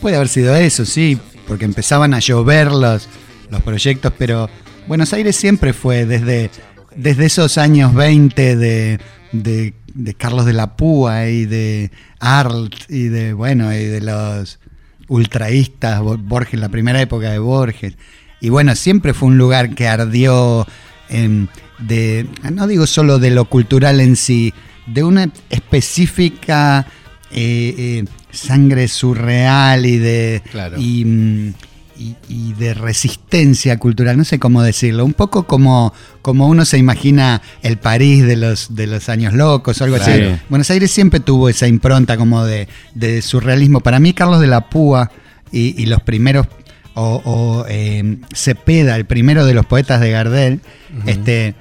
[0.00, 3.06] Puede haber sido eso, sí, porque empezaban a llover los,
[3.50, 4.48] los proyectos, pero
[4.86, 6.50] Buenos Aires siempre fue desde,
[6.96, 9.00] desde esos años 20 de,
[9.32, 14.60] de, de Carlos de la Púa y de Arlt y de, bueno, y de los
[15.08, 17.94] ultraístas, Bo- Borges, la primera época de Borges.
[18.40, 20.66] Y bueno, siempre fue un lugar que ardió
[21.08, 21.48] em,
[21.80, 24.52] de, no digo solo de lo cultural en sí,
[24.86, 26.86] de una específica
[27.30, 30.76] eh, eh, sangre surreal y de Claro.
[30.80, 31.54] y, mm,
[31.98, 36.78] y- y de resistencia cultural, no sé cómo decirlo, un poco como, como uno se
[36.78, 40.10] imagina el París de los, de los años locos o algo así.
[40.48, 43.80] Buenos Aires siempre tuvo esa impronta como de, de surrealismo.
[43.80, 45.10] Para mí, Carlos de la Púa
[45.50, 46.46] y, y los primeros,
[46.94, 50.60] o, o, eh, Cepeda, el primero de los poetas de Gardel,
[51.06, 51.54] este,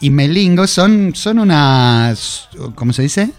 [0.00, 3.30] y Melingo son, son unas, ¿cómo se dice?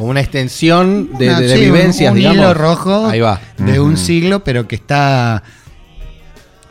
[0.00, 2.38] Como una extensión de, Una- de- de sí, un- vivencias, un, digamos.
[2.38, 3.38] hilo rojo Ahí va.
[3.58, 5.42] de un siglo, pero que está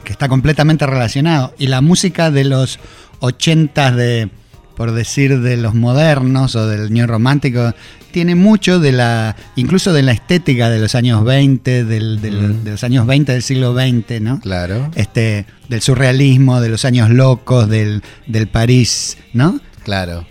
[0.04, 1.54] que está completamente relacionado.
[1.60, 2.80] Y la música de los
[3.20, 4.30] ochentas de,
[4.76, 7.74] por decir, de los modernos o del neo romántico,
[8.12, 12.72] tiene mucho de la, incluso de la estética de los años 20, del, del- de
[12.72, 14.40] los años 20 del siglo XX, ¿no?
[14.40, 19.60] Claro, Este, del surrealismo, de los años locos, del, del París, ¿no?
[19.84, 20.26] claro.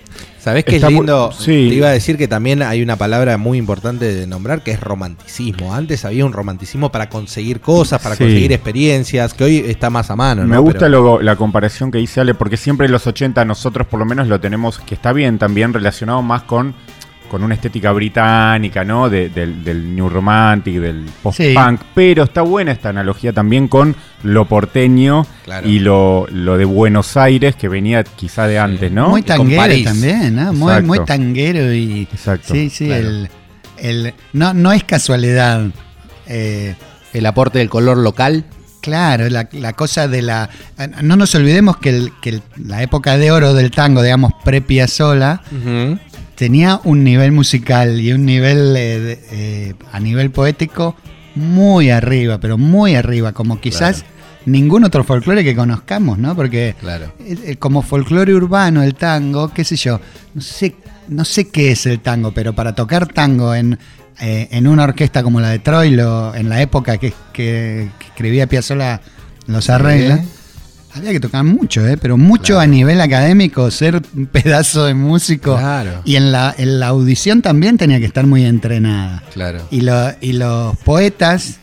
[0.49, 1.31] ¿Sabés qué es Está mu- lindo?
[1.33, 1.47] sí.
[1.69, 4.81] Te iba a decir que también hay una palabra muy importante de nombrar que es
[4.81, 5.75] romanticismo.
[5.75, 8.25] Antes había un romanticismo para conseguir cosas, para Sí.
[8.25, 10.45] conseguir experiencias, que hoy está más a mano.
[10.47, 10.63] Me ¿no?
[10.63, 13.99] gusta Pero- lo- la comparación que hice Ale, porque siempre en los 80 nosotros por
[14.01, 16.75] lo menos lo tenemos, que está bien también relacionado más con,
[17.29, 19.09] con una estética británica, ¿no?
[19.09, 24.47] De- del, del New Romantic, del post-punk, pero está buena esta analogía también con lo
[24.47, 25.69] porteño Claro.
[25.69, 29.11] y lo, lo de Buenos Aires, que venía quizá de antes, ¿no?
[29.11, 30.53] Muy tanguero también, ¿no?
[30.53, 32.03] Muy, muy tanguero y.
[32.13, 32.53] Exacto.
[32.55, 33.09] Sí, sí, claro.
[33.09, 33.29] el,
[33.79, 35.67] el- no, no es casualidad.
[36.27, 36.75] eh,
[37.13, 38.45] El aporte del color local.
[38.81, 40.49] claro, la, la cosa de la.
[41.03, 45.43] No nos olvidemos que, el- que el- la época de oro del tango, digamos, pre-Piazzolla,
[46.39, 50.95] tenía un nivel musical y un nivel eh, de- eh, a nivel poético
[51.35, 54.05] muy arriba, pero muy arriba, como quizás
[54.47, 56.35] ningún otro folclore que conozcamos, ¿no?
[56.37, 57.13] Porque Claro.
[57.21, 60.01] eh, eh, como folclore urbano el tango, qué sé yo,
[60.35, 60.77] no sé,
[61.09, 63.77] no sé qué es el tango, pero para tocar tango en,
[64.21, 69.01] en una orquesta como la de Troilo, en la época que, que- que escribía Piazzolla
[69.49, 70.21] los arreglos,
[70.95, 71.97] había que tocar mucho, ¿eh?
[71.97, 72.61] pero mucho Claro.
[72.61, 75.57] a nivel académico, ser un pedazo de músico.
[75.57, 76.03] Claro.
[76.05, 79.23] Y en la, en la audición también tenía que estar muy entrenada.
[79.33, 79.67] Claro.
[79.71, 81.59] Y, lo- y los poetas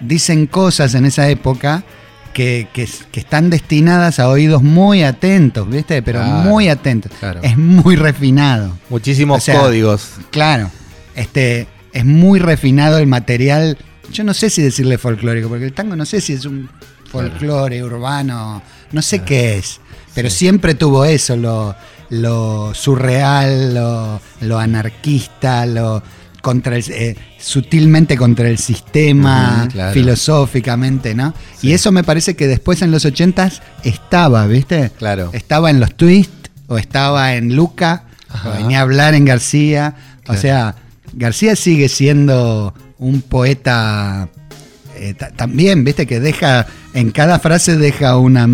[0.00, 1.84] dicen cosas en esa época
[2.32, 6.00] que, que- que están destinadas a oídos muy atentos, ¿viste?
[6.02, 7.12] Pero Claro, muy atentos.
[7.18, 7.40] claro.
[7.42, 8.78] Es muy refinado.
[8.88, 10.12] Muchísimos O sea, códigos.
[10.30, 10.70] Claro.
[11.16, 13.76] Este, es muy refinado el material.
[14.12, 16.70] Yo no sé si decirle folclórico, porque el tango no sé si es un
[17.10, 19.80] folclore urbano, no sé qué es.
[20.14, 21.74] Pero siempre tuvo eso, lo,
[22.10, 26.02] lo surreal, lo, lo anarquista, lo
[26.42, 29.92] contra el, eh, sutilmente contra el sistema, claro.
[29.92, 31.34] filosóficamente, ¿no?
[31.62, 34.90] Y eso me parece que después en los ochentas estaba, ¿viste?
[34.98, 35.30] Claro.
[35.32, 38.48] Estaba en los twists, o estaba en Luca, Ajá.
[38.50, 39.94] o venía a hablar en García.
[40.24, 40.38] Claro.
[40.38, 40.74] O sea,
[41.12, 44.28] García sigue siendo un poeta
[44.96, 46.06] eh, ta- también, ¿viste?
[46.06, 48.48] Que deja, en cada frase deja una,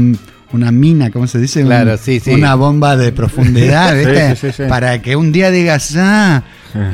[0.52, 1.60] una mina, ¿cómo se dice?
[1.62, 2.30] Un- Claro, sí, sí.
[2.32, 4.36] Una bomba de profundidad, Sí, ¿viste?
[4.36, 4.62] sí, sí, sí.
[4.68, 6.42] Para que un día digas, ah,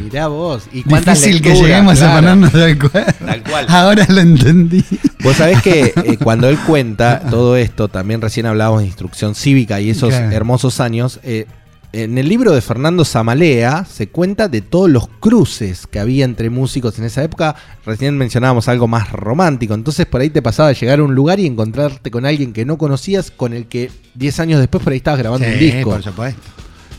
[0.05, 0.65] Mirá vos.
[0.73, 2.15] ¿Y difícil que lleguemos a Claro.
[2.21, 3.13] ponernos de acuerdo.
[3.27, 3.67] Tal cual.
[3.69, 4.85] Ahora lo entendí.
[5.25, 9.81] Vos sabés que eh, cuando él cuenta todo esto, también recién hablábamos de instrucción cívica
[9.81, 10.31] y esos Claro.
[10.31, 11.47] hermosos años, eh,
[11.93, 16.49] en el libro de Fernando Zamalea se cuenta de todos los cruces que había entre
[16.51, 17.55] músicos en esa época.
[17.85, 21.47] Recién mencionábamos algo más romántico, entonces por ahí te pasaba llegar a un lugar y
[21.47, 25.21] encontrarte con alguien que no conocías, con el que 10 años después por ahí estabas
[25.21, 25.91] grabando un disco.
[25.91, 26.41] por supuesto.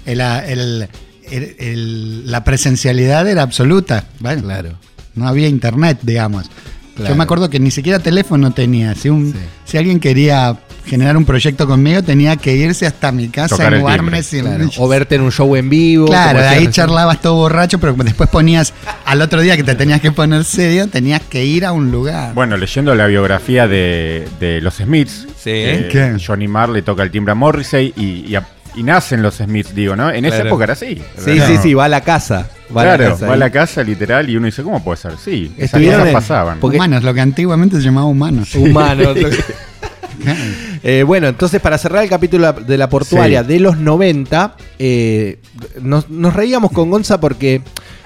[0.05, 0.87] El- el-
[1.29, 4.05] el- el- la presencialidad era absoluta.
[4.19, 4.71] Bueno, Claro.
[5.15, 6.49] no había internet, digamos.
[6.95, 7.09] Claro.
[7.09, 8.93] Yo me acuerdo que ni siquiera teléfono tenía.
[8.93, 9.39] Si, un, Sí.
[9.65, 13.81] si alguien quería generar un proyecto conmigo, tenía que irse hasta mi casa Tocar en
[13.81, 13.83] y-
[14.41, 14.69] Claro.
[14.77, 16.07] O verte en un show en vivo.
[16.07, 18.73] Claro, como de ahí charlabas todo borracho, pero después ponías,
[19.05, 22.33] al otro día que te tenías que poner serio, tenías que ir a un lugar.
[22.33, 25.49] Bueno, leyendo la biografía de, de los Smiths, Sí.
[25.51, 26.17] eh, ¿Qué?
[26.25, 29.75] Johnny Marr le toca el timbre a Morrissey y, y a- y nacen los Smiths,
[29.75, 30.09] digo, ¿no?
[30.09, 30.99] En esa época era así.
[31.17, 32.47] Sí, sí, sí, va a la casa.
[32.75, 34.97] Va a claro, la casa va a la casa literal y uno dice, ¿cómo puede
[34.97, 35.13] ser?
[35.23, 36.59] Sí, esas Estuvieron cosas pasaban.
[36.59, 38.55] porque- humanos, lo que antiguamente se llamaba humanos.
[38.55, 39.15] Humanos.
[40.83, 43.47] Eh, bueno, entonces para cerrar el capítulo de la portuaria Sí.
[43.47, 45.39] de los 90, eh,
[45.81, 47.61] nos, nos reíamos con Gonza porque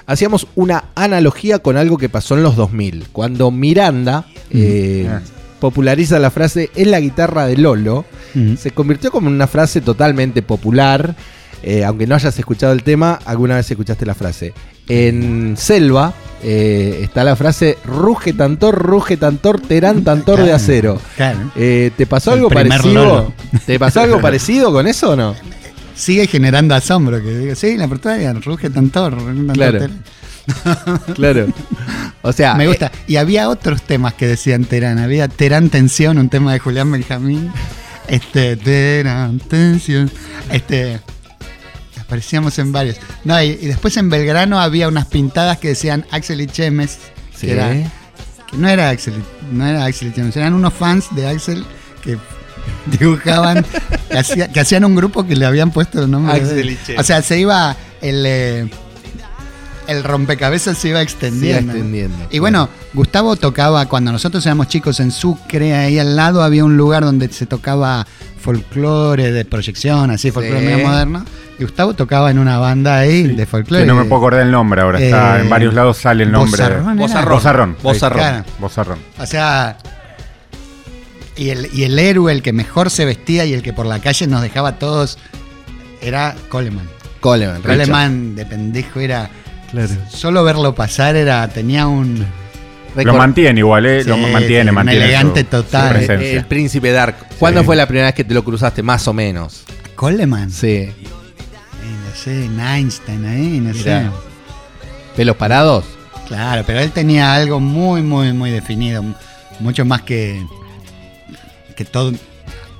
[0.06, 5.20] hacíamos una analogía con algo que pasó en los 2000, cuando Miranda eh, Ah.
[5.60, 8.04] populariza la frase es la guitarra de Lolo,
[8.56, 11.16] se convirtió como en una frase totalmente popular.
[11.64, 14.54] eh, aunque no hayas escuchado el tema, alguna vez escuchaste la frase.
[14.88, 21.00] En Selva eh, está la frase ruge tantor, ruge tantor, terán tantor de acero.
[21.16, 21.50] claro.
[21.56, 22.94] Eh, ¿Te pasó algo parecido?
[22.94, 23.32] Lolo.
[23.66, 25.34] ¿Te pasó algo parecido con eso o no?
[25.94, 29.52] Sigue generando asombro, que digo, sí, la portuaria, ruge tanto, ruge tanto.
[29.52, 29.86] Claro.
[31.14, 31.46] Claro.
[32.22, 32.90] O sea, Me eh, gusta.
[33.06, 34.98] Y había otros temas que decían Terán.
[34.98, 37.52] Había Terán Tensión, un tema de Julián Benjamín.
[38.06, 40.10] Este, Terán Tensión.
[40.50, 41.00] Este.
[42.08, 42.96] Aparecíamos en varios.
[43.24, 46.98] No, y, y después en Belgrano había unas pintadas que decían Axel y Chemes.
[47.36, 47.46] sí.
[47.46, 47.70] Que, era-
[48.50, 49.12] que no era Axel,
[49.52, 51.64] no era Axel y Chemes, eran unos fans de Axel
[52.02, 52.16] que
[52.98, 53.64] dibujaban,
[54.10, 56.32] que, hacía- que hacían un grupo que le habían puesto el nombre.
[56.34, 57.00] Axel y Chemes.
[57.00, 58.24] O sea, se iba el.
[58.26, 58.70] eh,
[59.88, 61.72] el rompecabezas se iba extendiendo.
[61.72, 66.14] Se iba extendiendo, Y bueno, Gustavo tocaba, cuando nosotros éramos chicos en Sucre, ahí al
[66.14, 68.06] lado había un lugar donde se tocaba
[68.40, 70.66] folclore de proyección, así, folclore Sí.
[70.66, 71.24] medio moderno.
[71.58, 73.82] Y Gustavo tocaba en una banda ahí de folclore.
[73.82, 75.00] Que no me puedo acordar el nombre ahora.
[75.00, 76.62] Está Eh, en varios lados sale el nombre.
[76.96, 77.76] Bozarrón.
[77.82, 78.98] Bozarrón.
[79.18, 79.76] O sea,
[81.36, 84.00] y el, y el héroe, el que mejor se vestía y el que por la
[84.00, 85.18] calle nos dejaba a todos,
[86.00, 86.86] era Coleman.
[87.20, 87.56] Coleman.
[87.62, 87.78] Richard.
[87.78, 89.30] Coleman de pendejo era.
[89.70, 89.88] Claro.
[90.08, 91.46] Solo verlo pasar era.
[91.48, 92.24] tenía un.
[92.96, 94.02] Lo mantiene igual, ¿eh?
[94.02, 95.04] Sí, lo mantiene, sí, un mantiene.
[95.04, 95.88] elegante su- total.
[95.92, 96.38] su el, presencia.
[96.38, 97.16] el príncipe Dark.
[97.38, 97.66] ¿Cuándo Sí.
[97.66, 99.64] fue la primera vez que te lo cruzaste, más o menos?
[99.94, 100.50] Coleman.
[100.50, 100.88] Sí.
[100.90, 104.02] No sé, en Einstein ahí, no Mirá.
[104.02, 104.10] sé.
[105.16, 105.84] ¿Pelos parados?
[106.26, 109.04] Claro, pero él tenía algo muy, muy, muy definido.
[109.60, 110.42] Mucho más que.
[111.76, 112.12] que todo.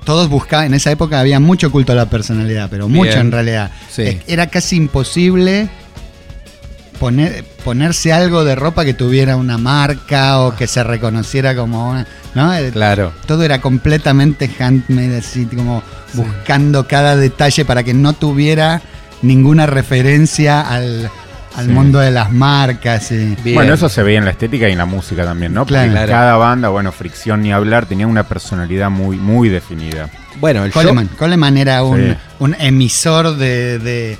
[0.05, 3.19] Todos buscaban, en esa época había mucho culto a la personalidad, pero mucho Bien.
[3.27, 3.71] en realidad.
[4.27, 5.69] Era casi imposible
[6.99, 12.05] poner, ponerse algo de ropa que tuviera una marca o que se reconociera como una.
[12.35, 12.53] ¿no?
[12.53, 13.11] Eh, Claro.
[13.25, 15.81] Todo era completamente handmade, así como
[16.13, 18.81] buscando cada detalle para que no tuviera
[19.21, 21.09] ninguna referencia al,
[21.55, 21.71] al Sí.
[21.71, 23.11] mundo de las marcas.
[23.11, 23.35] y-.
[23.53, 25.65] Bueno, eso se veía en la estética y en la música también, ¿no?
[25.65, 25.91] Claro.
[25.91, 30.09] Porque cada banda, bueno, Fricción ni hablar, tenía una personalidad muy, muy definida.
[30.39, 32.17] Bueno, el show- Coleman, Coleman era un, Sí.
[32.39, 34.17] un emisor de, de,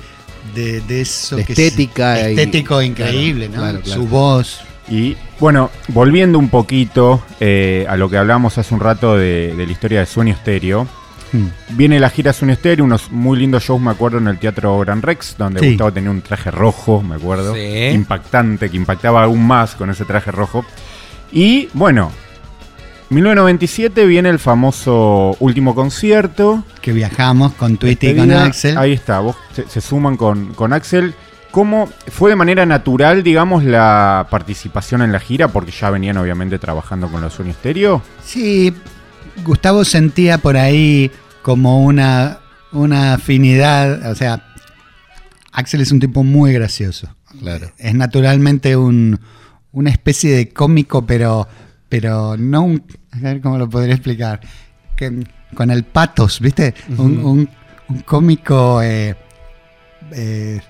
[0.54, 3.68] de- de eso De que estética es y- estético increíble, Claro, ¿no?
[3.70, 4.00] claro, claro.
[4.02, 4.60] Su voz.
[4.88, 9.66] Y bueno, volviendo un poquito eh, a lo que hablamos hace un rato de, de
[9.66, 10.86] la historia de Sueño Estéreo,
[11.32, 11.46] Hmm.
[11.76, 15.00] viene la gira Sueño Estéreo, unos muy lindos shows, me acuerdo, en el Teatro Gran
[15.00, 15.68] Rex, donde Sí.
[15.68, 17.60] Gustavo tenía un traje rojo, me acuerdo, Sí.
[17.94, 20.64] impactante, que impactaba aún más con ese traje rojo.
[21.30, 22.10] Y bueno,
[23.10, 26.64] 1997 viene el famoso último concierto.
[26.80, 28.32] Que viajamos con Tweety y con.
[28.32, 28.78] Axel.
[28.78, 31.14] Ahí está, vos se, se suman con, con Axel.
[31.50, 35.48] ¿Cómo fue de manera natural, digamos, la participación en la gira?
[35.48, 38.02] Porque ya venían obviamente trabajando con los Sueños Estéreo.
[38.24, 38.72] Sí,
[39.44, 41.10] Gustavo sentía por ahí
[41.42, 42.38] como una,
[42.70, 44.44] una afinidad, o sea,
[45.52, 47.08] Axel es un tipo muy gracioso.
[47.40, 47.72] Claro.
[47.78, 49.18] Es naturalmente un,
[49.72, 51.48] una especie de cómico, pero,
[51.90, 52.82] pero no un...
[53.12, 54.40] A ver cómo lo podría explicar.
[54.96, 55.24] Que,
[55.54, 56.72] con el patos, ¿viste?
[56.96, 57.50] un, un-
[57.88, 59.16] un cómico eh,
[60.12, 60.60] eh,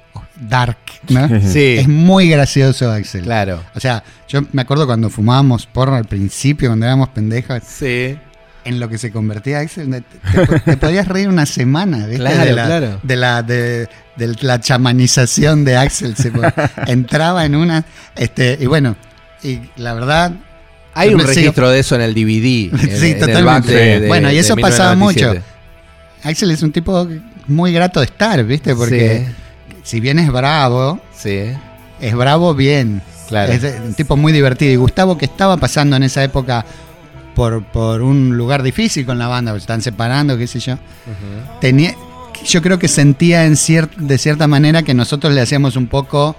[0.41, 0.79] dark,
[1.11, 1.29] ¿no?
[1.43, 1.77] Sí.
[1.79, 3.23] Es muy gracioso Axel.
[3.23, 3.63] Claro.
[3.75, 8.19] O sea, yo me acuerdo cuando fumábamos porro al principio, cuando éramos pendejos, Sí.
[8.65, 10.01] en lo que se convertía Axel, te,
[10.47, 12.17] te- te podías reír una semana, ¿viste?
[12.17, 13.01] Claro, de la, claro.
[13.03, 16.17] De la, de, de la chamanización de Axel.
[16.17, 16.33] Se
[16.87, 17.85] entraba en una.
[18.17, 18.97] Este, y bueno,
[19.43, 20.33] y la verdad.
[21.01, 22.71] Hay un registro de eso en el DVD.
[22.73, 23.73] en- Sí, en totalmente.
[23.73, 25.43] de- de- Bueno, y eso pasaba 1997.
[26.23, 27.07] Axel es un tipo
[27.47, 28.75] muy grato de estar, ¿viste?
[28.77, 29.27] Porque
[29.83, 31.41] si bien es bravo, Sí.
[32.01, 33.03] es bravo bien.
[33.29, 33.53] Claro.
[33.53, 34.73] Es un tipo muy divertido.
[34.73, 36.65] Y Gustavo, que estaba pasando en esa época
[37.35, 40.79] por, por un lugar difícil con la banda, porque se están separando, qué sé yo,
[41.61, 41.95] tenía,
[42.45, 46.37] yo creo que sentía en cier- de cierta manera que nosotros le hacíamos un poco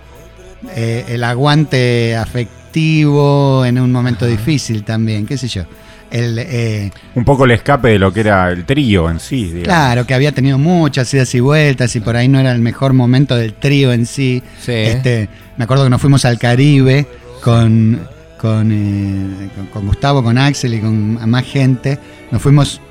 [0.76, 5.63] eh, el aguante afectivo en un momento difícil también, qué sé yo.
[6.10, 9.63] El, eh, Un poco el escape de lo que era el trío en sí, digamos.
[9.63, 12.91] claro, que había tenido muchas idas y vueltas y por ahí no era el mejor
[12.91, 14.43] momento del trío en sí.
[14.60, 14.73] Sí.
[14.73, 17.07] Este, me acuerdo que nos fuimos al Caribe
[17.41, 18.01] con,
[18.38, 21.97] con, eh, con- con Gustavo, con Axel y con más gente.
[22.29, 22.81] Nos fuimos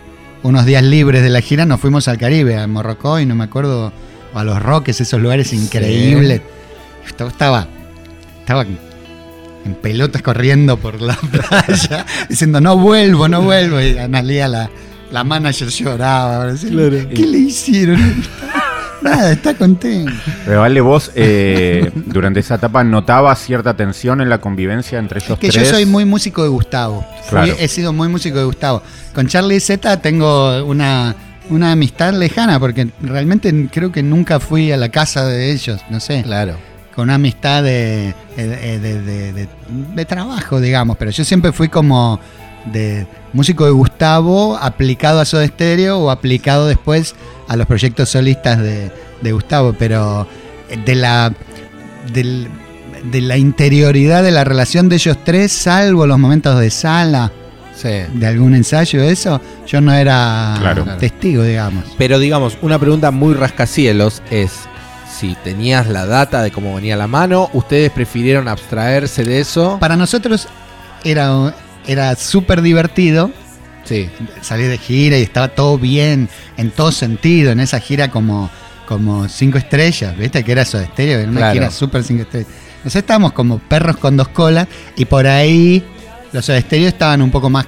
[0.42, 3.92] unos días libres de la gira, nos fuimos al Caribe, a Morrocoy, no me acuerdo,
[4.32, 6.40] o a los Roques, esos lugares increíbles.
[7.02, 7.68] Gustavo estaba,
[8.40, 8.64] estaba
[9.64, 13.80] en pelotas corriendo por la playa, diciendo no vuelvo, no vuelvo.
[13.80, 14.70] Y Analía, la,
[15.12, 16.52] la manager, lloraba.
[16.54, 18.24] ¿Qué le hicieron?
[19.02, 20.12] Nada, está contento.
[20.44, 25.30] Pero vale, vos eh, durante esa etapa notabas cierta tensión en la convivencia entre ellos
[25.32, 25.68] Es que tres.
[25.70, 27.06] yo soy muy músico de Gustavo.
[27.30, 28.82] Fui- he sido muy músico de Gustavo.
[29.14, 31.14] Con Charlie Z tengo una,
[31.48, 35.98] una amistad lejana porque realmente creo que nunca fui a la casa de ellos, no
[35.98, 36.22] sé.
[36.22, 36.56] Claro.
[37.00, 39.48] Con una amistad de, de, de- de- de-
[39.94, 40.98] de trabajo, digamos.
[40.98, 42.20] Pero yo siempre fui como
[42.66, 47.14] de músico de Gustavo aplicado a Soda Stereo o aplicado después
[47.48, 49.74] a los proyectos solistas de, de Gustavo.
[49.78, 50.28] Pero
[50.84, 51.32] de la
[52.12, 52.48] del,
[53.10, 57.32] de la interioridad de la relación de ellos tres, salvo los momentos de sala,
[57.74, 57.88] Sí.
[58.12, 60.84] de algún ensayo, eso, yo no era Claro.
[60.98, 61.84] testigo, digamos.
[61.96, 64.52] Pero digamos, una pregunta muy rascacielos es
[65.12, 69.78] si tenías la data de cómo venía la mano, ustedes prefirieron abstraerse de eso.
[69.80, 70.46] Para nosotros
[71.04, 71.54] era,
[71.86, 73.30] era súper divertido
[73.84, 74.08] Sí.
[74.42, 78.48] salir de gira y estaba todo bien en todo sentido, en esa gira como,
[78.86, 80.44] como cinco estrellas, ¿viste?
[80.44, 81.52] Que era eso de estéreo, era una Claro.
[81.54, 82.48] gira súper cinco estrellas.
[82.84, 85.82] Nosotros estábamos como perros con dos colas y por ahí
[86.32, 87.66] los de estéreo estaban un poco más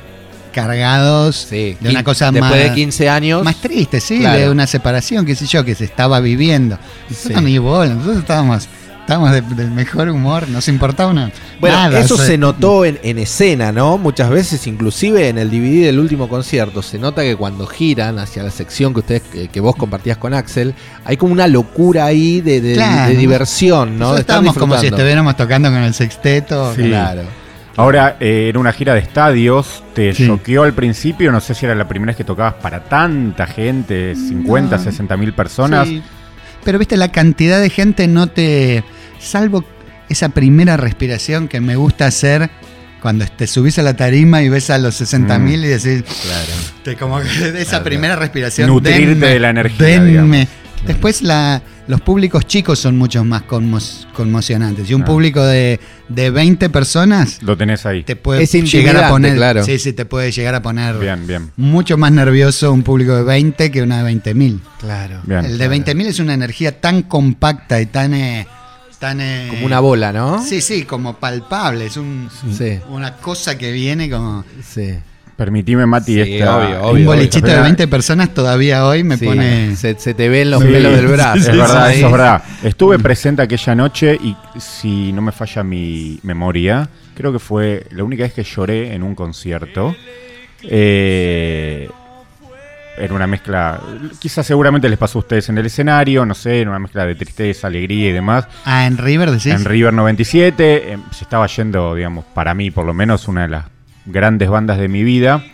[0.53, 1.77] cargados Sí.
[1.81, 3.43] de una cosa Después más, de 15 años.
[3.45, 4.39] más triste, sí, Claro.
[4.39, 6.79] de una separación, qué sé yo, que se estaba viviendo.
[7.11, 7.45] Nosotros Sí.
[7.45, 8.69] ni bola, nosotros estábamos,
[9.01, 11.99] estábamos de- del mejor humor, nos importaba una, Bueno, nada.
[12.01, 13.99] eso o sea, se notó en, en escena, ¿no?
[13.99, 18.43] Muchas veces, inclusive en el DVD del último concierto, se nota que cuando giran hacia
[18.45, 22.41] la sección que ustedes, que, que vos compartías con Axel, hay como una locura ahí
[22.41, 23.11] de, de- Claro.
[23.11, 24.17] de diversión, ¿no?
[24.17, 26.73] estábamos como si estuviéramos tocando con el sexteto.
[26.77, 26.83] Sí.
[26.85, 27.23] Claro.
[27.77, 30.27] Ahora, eh, era una gira de estadios, te Sí.
[30.27, 34.15] choqueó al principio, no sé si era la primera vez que tocabas para tanta gente,
[34.15, 34.83] 50, No.
[34.83, 35.89] 60 mil personas.
[35.89, 36.03] Sí.
[36.65, 38.85] Pero viste, la cantidad de gente no te.
[39.19, 39.65] Salvo
[40.09, 42.51] esa primera respiración que me gusta hacer
[43.01, 45.65] cuando te subís a la tarima y ves a los 60 mil Mm.
[45.65, 46.03] y decís.
[46.23, 46.53] Claro.
[46.85, 47.85] Te como esa Claro.
[47.85, 48.69] primera respiración.
[48.69, 50.09] Nutrirte denme, de la energía, denme.
[50.11, 50.49] digamos.
[50.87, 54.91] Después la, los públicos chicos son mucho más conmo- conmocionantes.
[54.91, 55.05] Y un Ah.
[55.05, 58.03] público de, de 20 personas Lo tenés ahí.
[58.03, 59.37] te puede Es llegar a poner.
[59.37, 59.65] claro.
[59.65, 61.53] Sí, sí, te puede llegar a poner Bien, bien.
[61.57, 64.61] mucho más nervioso un público de 20 que una de 20 mil.
[64.81, 65.21] Claro.
[65.25, 65.45] Bien.
[65.45, 68.15] El de 20.000 es una energía tan compacta y tan.
[68.15, 68.47] eh,
[68.99, 70.45] tan eh, Como una bola, ¿no?
[70.45, 71.87] Sí, sí, como palpable.
[71.87, 72.79] Es un, Sí.
[72.89, 74.45] una cosa que viene como.
[74.65, 74.95] Sí.
[75.37, 79.25] Permitime, Mati, Sí, esta- obvio, un bolichito de esta- 20 personas todavía hoy me Sí.
[79.25, 79.75] pone.
[79.77, 81.39] Se, se te ven los Sí, pelos del brazo.
[81.39, 82.43] Es verdad, eso es verdad.
[82.63, 88.05] Estuve presente aquella noche y si no me falla mi memoria, creo que fue la
[88.05, 89.97] única vez que lloré en un concierto.
[90.65, 91.89] Eh,
[92.99, 93.81] era una mezcla,
[94.19, 97.15] quizás seguramente les pasó a ustedes en el escenario, no sé, era una mezcla de
[97.15, 98.47] tristeza, alegría y demás.
[98.67, 99.47] Ah, en River decís.
[99.47, 103.49] En River 97 eh, se estaba yendo, digamos, para mí por lo menos una de
[103.49, 103.65] las
[104.07, 105.45] grandes bandas de mi vida.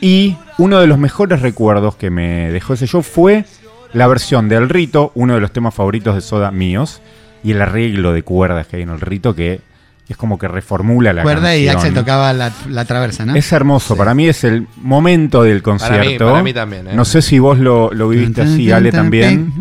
[0.00, 3.44] Y uno de los mejores recuerdos que me dejó ese show fue
[3.92, 7.00] la versión del Rito, uno de los temas favoritos de Soda míos,
[7.42, 9.60] y el arreglo de cuerdas que hay en el Rito que
[10.08, 11.80] es como que reformula la Cuerda y canción.
[11.90, 13.34] Axel tocaba la, la traversa, ¿no?
[13.34, 15.98] Es hermoso, para mí es el momento del concierto.
[15.98, 16.94] Para mí- para mí también, ¿eh?
[16.94, 19.52] No sé si vos lo, lo viviste así, Ale también.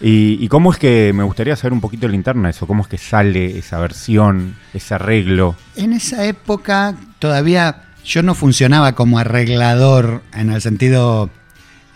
[0.00, 3.58] Y, cómo es que me gustaría saber un poquito de eso, cómo es que sale
[3.58, 5.56] esa versión, ese arreglo.
[5.74, 11.30] En esa época todavía yo no funcionaba como arreglador en el sentido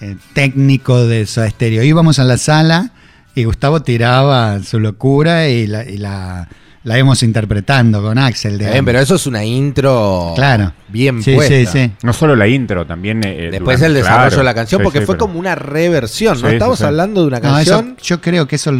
[0.00, 1.82] eh, técnico de Soda Stereo.
[1.82, 2.90] Íbamos a la sala
[3.34, 6.48] y Gustavo tiraba su locura y la,
[6.84, 8.56] la íbamos interpretando con Axel.
[8.58, 10.72] Bien, pero eso es una intro Claro.
[10.88, 11.54] bien Sí, puesta.
[11.54, 11.90] sí, sí.
[12.02, 13.22] No solo la intro, también.
[13.24, 15.54] eh, Después durante- el desarrollo claro, de la canción, porque sí, fue pero- como una
[15.54, 16.48] reversión, ¿no?
[16.48, 16.86] Sí, Estamos sí, sí.
[16.86, 17.96] hablando de una No, eso- canción.
[18.02, 18.72] yo creo que eso,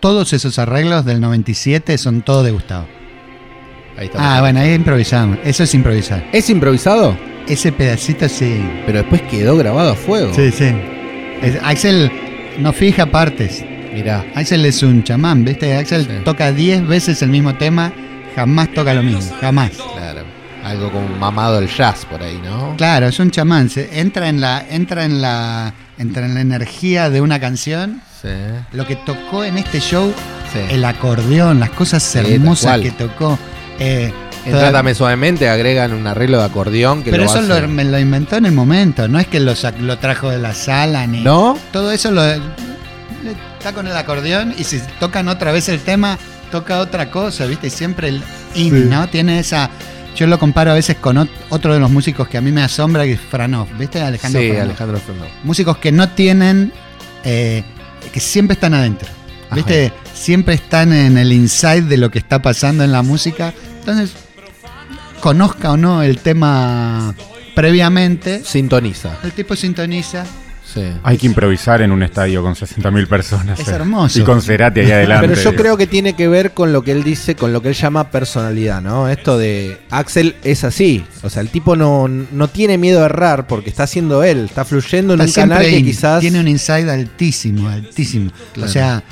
[0.00, 2.86] todos esos arreglos del 97 son todos de Gustavo.
[3.98, 4.36] Ahí está.
[4.36, 5.38] Ah, bueno, ahí improvisamos.
[5.44, 6.24] Eso es improvisar.
[6.32, 7.16] ¿Es improvisado?
[7.48, 8.62] Ese pedacito sí.
[8.86, 10.32] Pero después quedó grabado a fuego.
[10.34, 10.72] Sí, sí.
[11.42, 12.12] Es- Axel
[12.60, 13.64] no fija partes.
[13.98, 14.24] Mirá.
[14.34, 15.76] Axel es un chamán, ¿viste?
[15.76, 16.24] Axel Sí.
[16.24, 17.92] toca 10 veces el mismo tema,
[18.36, 19.70] jamás toca lo mismo, jamás.
[19.96, 20.22] Claro.
[20.64, 22.74] Algo como mamado el jazz por ahí, ¿no?
[22.76, 27.10] Claro, es un chamán, se entra en la entra en la entra en la energía
[27.10, 28.02] de una canción.
[28.20, 28.28] Sí.
[28.72, 30.12] Lo que tocó en este show,
[30.52, 30.58] sí.
[30.70, 33.38] el acordeón, las cosas hermosas que tocó.
[33.78, 34.12] eh,
[34.44, 37.84] En Trátame Suavemente agregan un arreglo de acordeón que pero lo eso hace- lo, me
[37.84, 39.54] lo inventó en el momento, no es que lo,
[39.98, 41.56] trajo de la sala ni ¿No?
[41.72, 42.22] todo eso lo
[43.58, 46.18] está con el acordeón y si tocan otra vez el tema
[46.52, 48.22] toca otra cosa viste y siempre el
[48.54, 49.70] in no tiene esa
[50.16, 52.62] yo lo comparo a veces con ot- otro de los músicos que a mí me
[52.62, 54.64] asombra que es Franov viste Alejandro sí, Franov?
[54.64, 55.32] Alejandro Fernández.
[55.44, 56.72] músicos que no tienen
[57.24, 57.62] eh,
[58.12, 59.08] que siempre están adentro
[59.54, 63.54] viste siempre están en el inside de lo que está pasando en la música.
[63.80, 64.12] Entonces
[65.20, 67.14] conozca o no el tema
[67.54, 69.16] previamente Sintoniza.
[69.24, 70.24] el tipo sintoniza
[70.72, 70.82] Sí.
[71.02, 73.58] Hay que improvisar en un estadio con 60.000 personas.
[73.58, 73.72] Es eh.
[73.72, 74.18] hermoso.
[74.20, 75.28] Y con Cerati ahí adelante.
[75.28, 77.68] Pero yo creo que tiene que ver con lo que él dice, con lo que
[77.68, 79.08] él llama personalidad, ¿no?
[79.08, 81.06] Esto de Axel es así.
[81.22, 84.66] O sea, el tipo no, no tiene miedo a errar porque está haciendo él, está
[84.66, 86.20] fluyendo en Está un canal que in- quizás.
[86.20, 88.30] tiene un inside altísimo, altísimo.
[88.52, 88.68] Claro.
[88.68, 89.02] O sea,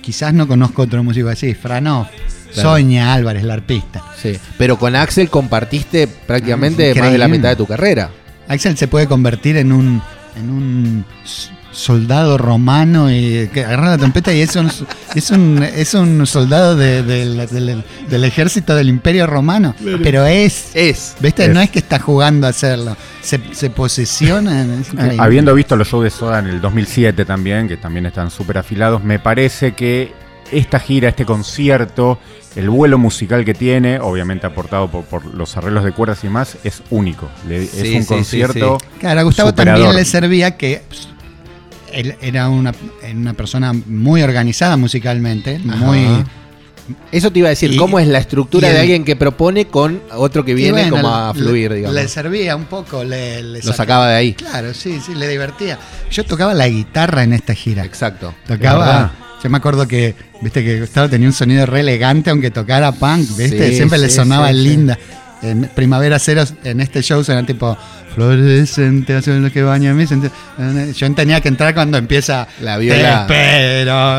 [0.00, 1.54] quizás no conozco otro músico así.
[1.54, 2.06] Franov,
[2.52, 2.70] Claro.
[2.70, 4.02] Soña Álvarez, la arpista.
[4.20, 4.36] Sí.
[4.58, 8.10] Pero con Axel compartiste prácticamente más de la mitad de tu carrera.
[8.48, 10.02] Axel se puede convertir en un
[10.36, 11.04] en un
[11.72, 14.68] soldado romano y que agarra la trompeta y es un,
[15.14, 19.74] es un, es un soldado de- del- ejército del imperio romano.
[20.02, 21.14] Pero es, Es.
[21.20, 21.44] ¿viste?
[21.44, 21.50] Es.
[21.54, 22.96] No es que está jugando a hacerlo.
[23.22, 24.62] Se, se posesiona.
[24.62, 28.30] es Eh, habiendo visto los shows de Soda en el 2007 también, que también están
[28.30, 30.12] súper afilados, me parece que
[30.50, 32.18] esta gira, este concierto,
[32.56, 36.56] el vuelo musical que tiene, obviamente aportado por, por los arreglos de cuerdas y más,
[36.64, 37.28] es único.
[37.48, 38.78] Le- Sí, es sí, un sí, concierto.
[38.98, 39.80] Claro, a Gustavo superador.
[39.82, 41.08] también le servía que pues,
[41.92, 42.72] él era una,
[43.14, 46.06] una persona muy organizada musicalmente, muy...
[47.12, 49.66] Eso te iba a decir, Y- ¿cómo es la estructura el- de alguien que propone
[49.66, 51.94] con otro que viene bueno, como a le- fluir, le, digamos?
[51.94, 54.34] Le servía un poco, le, le Lo sacaba de ahí.
[54.34, 55.78] Claro, sí, sí, le divertía.
[56.10, 57.84] Yo tocaba la guitarra en esta gira.
[57.84, 58.34] Exacto.
[58.44, 59.12] Tocaba.
[59.42, 63.36] Yo me acuerdo que, viste, que Gustavo tenía un sonido re elegante, aunque tocara punk,
[63.36, 64.98] viste, Sí, siempre le sonaba linda.
[65.42, 67.76] En Primavera Cero, en este show suena tipo
[68.14, 70.32] fluorescente, hace lo que baña mi sentido".
[70.94, 73.26] Yo tenía que entrar cuando empieza La viola.
[73.26, 74.18] Te espero.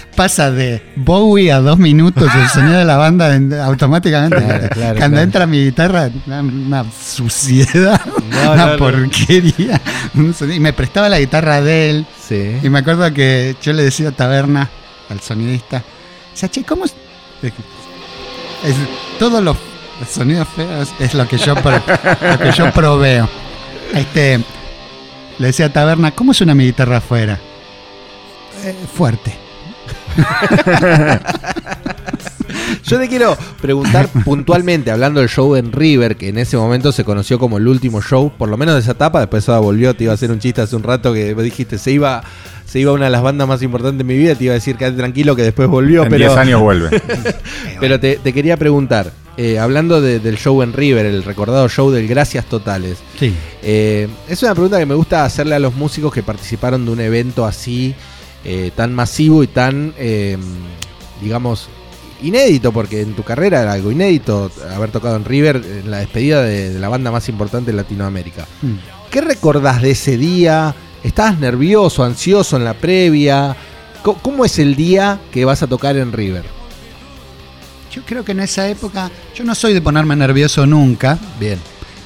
[0.16, 4.36] Pasa de Bowie a dos minutos el sonido de la banda en- automáticamente.
[4.38, 5.22] Claro, claro, cuando claro.
[5.24, 8.00] entra mi guitarra, una, una suciedad,
[8.30, 9.80] No, una no, porquería.
[10.14, 12.06] Y me prestaba la guitarra de él.
[12.26, 12.56] Sí.
[12.62, 14.70] Y me acuerdo que yo le decía a Taberna,
[15.10, 15.78] al sonidista,
[16.32, 16.94] o sea, che, ¿cómo es?
[17.42, 18.74] es-
[19.18, 19.56] todos los
[20.10, 21.82] sonidos feos es lo que yo, pro-
[22.30, 23.28] lo que yo proveo.
[23.94, 24.40] Este,
[25.38, 27.38] le decía a Taberna, ¿cómo suena mi guitarra afuera?
[28.64, 29.32] "Eh, fuerte.
[32.84, 37.04] Yo te quiero preguntar puntualmente, hablando del show en River, que en ese momento se
[37.04, 40.04] conoció como el último show, por lo menos de esa etapa, después Soda volvió, te
[40.04, 42.22] iba a hacer un chiste hace un rato que vos dijiste, se iba,
[42.64, 44.54] se iba a una de las bandas más importantes de mi vida, te iba a
[44.54, 47.02] decir, quédate tranquilo que después volvió, En pero, 10 años vuelve.
[47.80, 51.90] pero te, te quería preguntar, eh, hablando de- del show en River, el recordado show
[51.90, 53.34] del Gracias Totales, Sí.
[53.62, 57.00] eh, es una pregunta que me gusta hacerle a los músicos que participaron de un
[57.00, 57.94] evento así,
[58.44, 60.38] eh, tan masivo y tan, eh,
[61.22, 61.68] digamos,
[62.22, 66.42] inédito, porque en tu carrera era algo inédito haber tocado en River en la despedida
[66.42, 68.46] de, de la banda más importante de Latinoamérica.
[68.62, 68.74] Mm.
[69.10, 70.74] ¿Qué recordás de ese día?
[71.04, 73.54] ¿Estabas nervioso, ansioso en la previa?
[74.22, 76.44] ¿Cómo es el día que vas a tocar en River?
[77.96, 81.58] Yo creo que en esa época, yo no soy de ponerme nervioso nunca, Bien.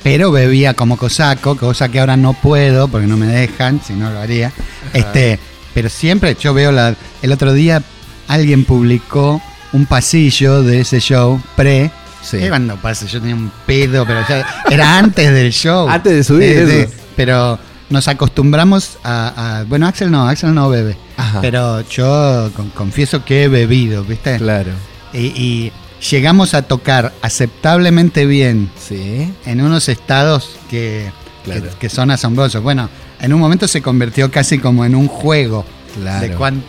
[0.05, 4.09] pero bebía como cosaco, cosa que ahora no puedo porque no me dejan, si no
[4.11, 4.53] lo haría.
[4.95, 5.39] Este,
[5.75, 7.83] pero siempre yo veo la el otro día
[8.29, 11.91] alguien publicó un pasillo de ese show pre
[12.23, 12.37] Sí.
[12.37, 15.89] Eh, cuando pasa, yo tenía un pedo, pero ya era antes del show.
[15.89, 16.93] Antes de subir, Eh, eso.
[17.17, 20.97] pero nos acostumbramos a, a- Bueno, Axel no, Axel no bebe.
[21.17, 21.41] Ajá.
[21.41, 24.37] Pero yo con- confieso que he bebido, ¿viste?
[24.37, 24.71] Claro.
[25.13, 25.73] Y, y
[26.11, 29.33] llegamos a tocar aceptablemente bien Sí.
[29.47, 31.11] en unos estados que,
[31.45, 31.63] Claro.
[31.63, 32.63] que, que son asombrosos.
[32.63, 32.89] Bueno,
[33.21, 35.65] en un momento se convirtió casi como en un juego
[36.01, 36.21] Claro.
[36.29, 36.63] de, cuán-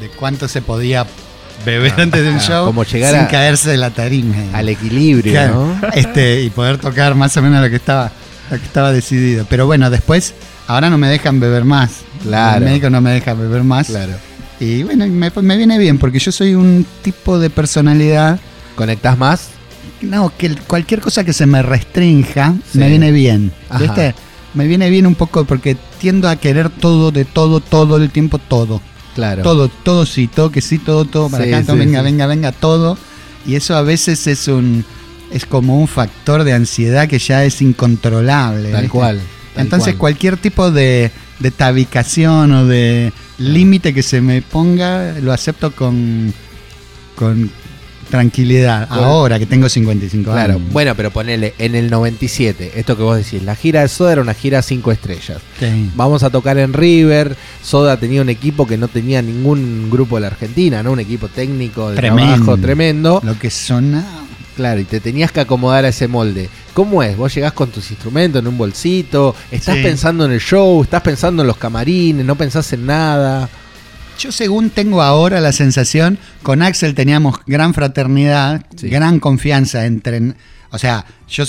[0.00, 1.06] de cuánto se podía
[1.64, 4.34] beber antes del claro, show como llegar sin a- caerse de la tarima.
[4.52, 5.88] Al equilibrio, Claro, ¿no?
[5.94, 8.10] este, y poder tocar más o menos lo que estaba,
[8.50, 9.44] lo que estaba decidido.
[9.48, 10.34] Pero bueno, después,
[10.66, 12.00] ahora no me dejan beber más.
[12.22, 12.58] Claro.
[12.58, 13.86] El médico no me deja beber más.
[13.88, 14.12] Claro.
[14.60, 18.40] Y bueno, me, me viene bien, porque yo soy un tipo de personalidad.
[18.74, 19.48] ¿Conectás más?
[20.00, 22.78] No, que cualquier cosa que se me restrinja Sí.
[22.78, 23.52] me viene bien.
[23.68, 23.82] Ajá.
[23.82, 24.14] ¿Viste?
[24.54, 28.38] Me viene bien un poco porque tiendo a querer todo, de todo, todo el tiempo,
[28.38, 28.80] todo.
[29.14, 29.42] Claro.
[29.42, 32.26] Todo, todo sí, todo que sí, todo, todo para Sí, acá, todo, sí, venga, venga,
[32.26, 32.96] venga, todo.
[33.46, 34.84] Y eso a veces es un
[35.32, 38.70] es como un factor de ansiedad que ya es incontrolable.
[38.70, 38.96] Tal ¿viste?
[38.96, 39.20] cual.
[39.54, 39.98] tal Entonces cual.
[39.98, 46.32] cualquier tipo de, de tabicación o de límite que se me ponga, lo acepto con,
[47.16, 47.50] con
[48.10, 48.86] tranquilidad.
[48.90, 50.72] Ahora que tengo 55 Claro, años.
[50.72, 54.22] bueno, pero ponele en el 97, esto que vos decís, la gira de Soda era
[54.22, 55.38] una gira cinco estrellas.
[55.60, 55.90] Sí.
[55.94, 57.36] Vamos a tocar en River.
[57.62, 60.92] Soda tenía un equipo que no tenía ningún grupo de la Argentina, ¿no?
[60.92, 62.34] Un equipo técnico de Tremendo.
[62.36, 63.20] trabajo tremendo.
[63.22, 64.24] Lo que sonaba.
[64.56, 66.48] Claro, y te tenías que acomodar a ese molde.
[66.78, 67.16] ¿Cómo es?
[67.16, 69.82] Vos llegás con tus instrumentos en un bolsito, estás Sí.
[69.82, 73.48] pensando en el show, estás pensando en los camarines, no pensás en nada.
[74.16, 78.88] Yo según tengo ahora la sensación, con Axel teníamos gran fraternidad, Sí.
[78.90, 80.34] gran confianza entre...
[80.70, 81.42] O sea, yo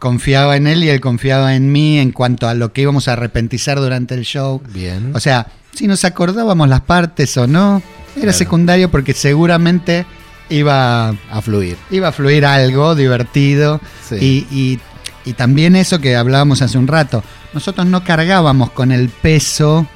[0.00, 3.12] confiaba en él y él confiaba en mí en cuanto a lo que íbamos a
[3.12, 4.60] arrepentizar durante el show.
[4.74, 5.12] Bien.
[5.14, 7.80] O sea, si nos acordábamos las partes o no,
[8.16, 8.32] era Claro.
[8.36, 10.06] secundario porque seguramente
[10.52, 11.76] iba, a fluir.
[11.90, 13.80] iba a fluir algo divertido.
[14.08, 14.16] Sí.
[14.50, 14.80] Y, y-
[15.24, 17.22] y también eso que hablábamos hace un rato,
[17.54, 19.86] nosotros no cargábamos con el peso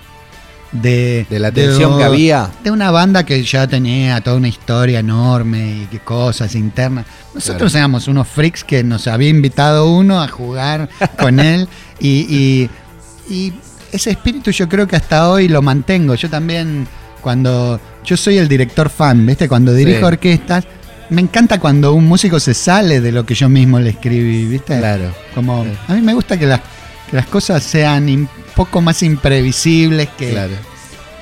[0.72, 2.50] de, De la tensión de- que había.
[2.62, 7.07] de una banda que ya tenía toda una historia enorme y cosas internas.
[7.34, 7.84] Nosotros Claro.
[7.86, 10.88] éramos unos freaks que nos había invitado uno a jugar
[11.18, 11.68] con él
[12.00, 12.70] y, y-
[13.28, 13.52] y
[13.92, 16.14] ese espíritu yo creo que hasta hoy lo mantengo.
[16.14, 16.86] Yo también,
[17.22, 19.48] cuando yo soy el director fan, ¿viste?
[19.48, 20.04] Cuando dirijo Sí.
[20.04, 20.64] orquestas,
[21.11, 24.78] me encanta cuando un músico se sale de lo que yo mismo le escribí, ¿viste?
[24.78, 25.12] Claro.
[25.34, 25.70] Como, Sí.
[25.88, 26.61] a mí me gusta que las,
[27.11, 30.54] que las cosas sean un poco más imprevisibles que, Claro.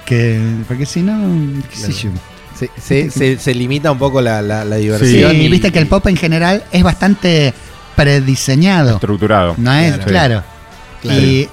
[0.07, 1.99] que porque si no, qué sé Claro.
[2.03, 2.11] yo.
[2.59, 5.89] Se, se- se- se limita un poco la, la- la Sí, y- viste que el
[5.89, 7.53] pop en general es bastante
[7.97, 8.95] prediseñado.
[8.95, 9.55] Estructurado.
[9.59, 10.05] No es, Claro.
[10.11, 10.43] claro.
[11.03, 11.20] Claro.
[11.20, 11.49] Y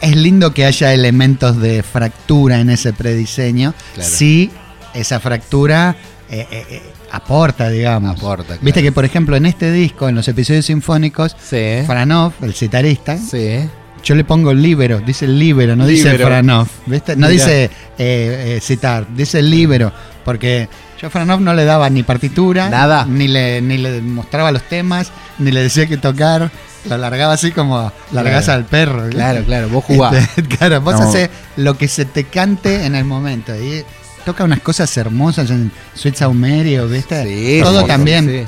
[0.00, 3.74] es lindo que haya elementos de fractura en ese prediseño.
[3.94, 4.10] Claro.
[4.10, 4.50] Si
[4.94, 5.94] esa fractura
[6.30, 8.16] eh, eh, eh, aporta, digamos.
[8.16, 8.60] Aporta, claro.
[8.62, 11.82] Viste que, por ejemplo, en este disco, en los episodios sinfónicos, Sí.
[11.86, 13.68] Franov, el citarista, Sí.
[14.04, 16.16] yo le pongo libero, dice libero, no dice.
[16.18, 17.16] Franov, ¿viste?
[17.16, 17.30] No Mirá.
[17.30, 19.92] dice eh, citar, dice libero,
[20.24, 20.68] porque
[21.00, 23.06] yo a Franov no le daba ni partitura, Nada.
[23.06, 26.50] ni le, ni le mostraba los temas, ni le decía que tocar,
[26.88, 28.58] lo largaba así como largas Claro.
[28.60, 29.00] al perro.
[29.02, 29.16] ¿viste?
[29.16, 30.28] Claro, claro, vos jugás.
[30.58, 31.08] Claro, vos No.
[31.08, 33.52] haces lo que se te cante en el momento.
[33.56, 33.84] Y
[34.24, 37.24] toca unas cosas hermosas en Sweet Saumerio, ¿viste?
[37.24, 38.44] Sí, Todo también sí.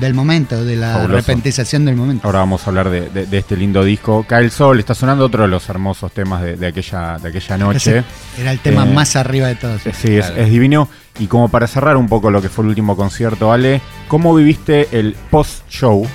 [0.00, 1.16] del momento, de la Fabuloso.
[1.16, 2.26] repentización del momento.
[2.26, 4.24] Ahora vamos a hablar de, de- de este lindo disco.
[4.28, 7.58] Cae el sol, está sonando otro de los hermosos temas de, de aquella, de aquella
[7.58, 7.98] noche.
[7.98, 9.82] Ese Era el tema Eh, más arriba de todos.
[9.94, 10.88] Sí, es, divino.
[11.18, 14.88] Y como para cerrar un poco lo que fue el último concierto, Ale, ¿cómo viviste
[14.92, 16.06] el post-show?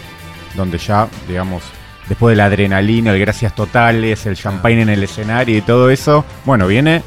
[0.55, 1.63] Donde ya, digamos,
[2.07, 6.23] después de la adrenalina, el gracias totales, el champagne en el escenario y todo eso,
[6.45, 7.01] bueno, viene.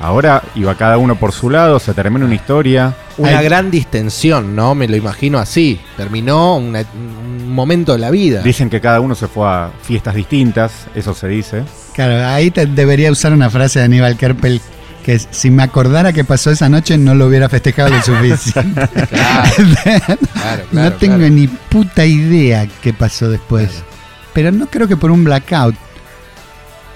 [0.00, 2.94] Ahora iba cada uno por su lado, se termina una historia.
[3.18, 4.74] Una Hay- gran distensión, ¿no?
[4.74, 5.78] Me lo imagino así.
[5.96, 8.42] Terminó una- un momento de la vida.
[8.42, 11.64] Dicen que cada uno se fue a fiestas distintas, eso se dice.
[11.94, 14.60] Claro, ahí te debería usar una frase de Aníbal Kerpel
[15.04, 18.88] que es, si me acordara que pasó esa noche no lo hubiera festejado lo suficiente.
[19.10, 21.32] Claro, claro, no claro, tengo claro.
[21.32, 23.68] ni puta idea qué pasó después.
[23.70, 23.84] Claro.
[24.32, 25.74] Pero no creo que por un blackout.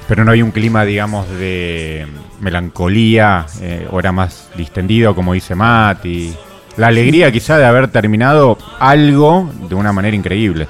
[0.09, 2.07] Pero no hay un clima, digamos, de
[2.40, 6.34] melancolía, eh, o era más distendido, como dice Matt, y
[6.76, 10.66] la alegría quizá de haber terminado algo de una manera increíble.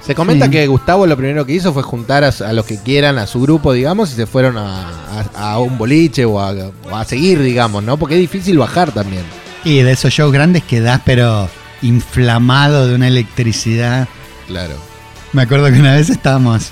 [0.00, 0.52] Se comenta Sí.
[0.52, 3.40] que Gustavo lo primero que hizo fue juntar a, a los que quieran, a su
[3.40, 4.88] grupo, digamos, y se fueron a,
[5.34, 7.96] a- a un boliche o a, o a seguir, digamos, ¿no?
[7.96, 9.24] Porque es difícil bajar también.
[9.64, 11.48] Y de esos shows grandes quedás pero
[11.82, 14.06] inflamado de una electricidad.
[14.46, 14.74] Claro.
[15.32, 16.70] Me acuerdo que una vez estábamos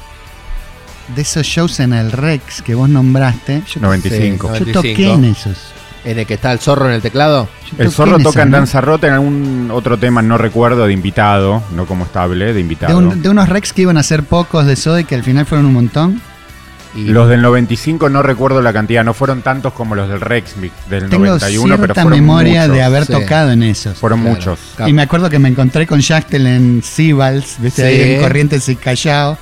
[1.14, 3.62] de esos shows en el Rex que vos nombraste.
[3.72, 4.48] Yo, 95.
[4.54, 4.72] Sí, yo 95.
[4.80, 5.58] toqué en esos.
[6.04, 7.48] En el que está el zorro en el teclado.
[7.78, 8.50] Yo El zorro en toca en.
[8.50, 12.60] Danza Rota en algún otro tema, no recuerdo, de invitado, no como estable, de De,
[12.60, 12.98] invitado.
[12.98, 15.64] un- de unos Rex que iban a ser pocos de y que al final fueron
[15.66, 16.20] un montón.
[16.96, 20.54] Y Los del 95 no recuerdo la cantidad, no fueron tantos como los del Rex
[20.88, 22.76] del Tengo 91, pero cierta fueron memoria muchos.
[22.76, 23.12] de haber Sí.
[23.14, 23.98] tocado en esos.
[23.98, 24.34] Fueron Claro.
[24.36, 24.58] muchos.
[24.86, 27.82] Y me acuerdo que me encontré con Yachtel en Sibals, ¿viste?
[27.82, 27.88] Sí.
[28.02, 29.36] Ahí en Corrientes y Callao.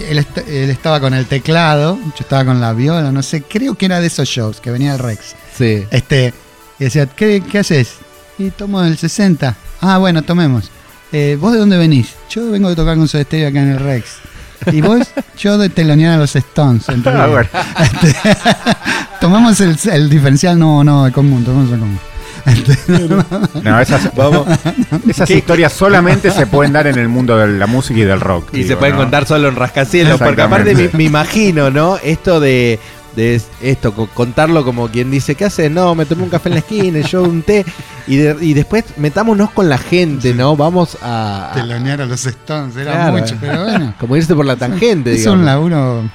[0.00, 3.74] Él, est- él estaba con el teclado, yo estaba con la viola, no sé, creo
[3.74, 5.34] que era de esos shows que venía el Rex.
[5.56, 5.84] Sí.
[5.90, 6.34] Este,
[6.78, 7.94] y decía, ¿qué, qué haces?
[8.38, 9.56] Y tomo el 60.
[9.80, 10.70] Ah, bueno, tomemos.
[11.12, 12.08] Eh, ¿Vos de dónde venís?
[12.28, 14.04] Yo vengo de tocar con Soda Stereo acá en el Rex.
[14.72, 15.06] ¿Y vos?
[15.38, 16.88] Yo de telonear a los Stones.
[16.88, 17.48] en Ah, bueno.
[19.20, 21.98] Tomamos el, el diferencial, no, no, el común, tomamos el común.
[23.62, 24.10] No, esas,
[25.08, 28.54] esas historias solamente se pueden dar en el mundo de la música y del rock.
[28.54, 29.02] Y se pueden ¿no?
[29.02, 31.96] contar solo en rascacielos, porque aparte me, imagino, ¿no?
[32.02, 32.78] Esto de,
[33.16, 35.68] de esto, co- contarlo como quien dice, ¿qué hace?
[35.70, 37.64] No, me tomé un café en la esquina, yo un té,
[38.06, 40.56] y, de- y después metámonos con la gente, ¿no?
[40.56, 43.18] Vamos a, a- Telonear a los Stones, era Claro.
[43.18, 43.94] mucho, pero bueno.
[43.98, 45.40] como irse por la tangente, Es digamos.
[45.40, 46.10] un laburo.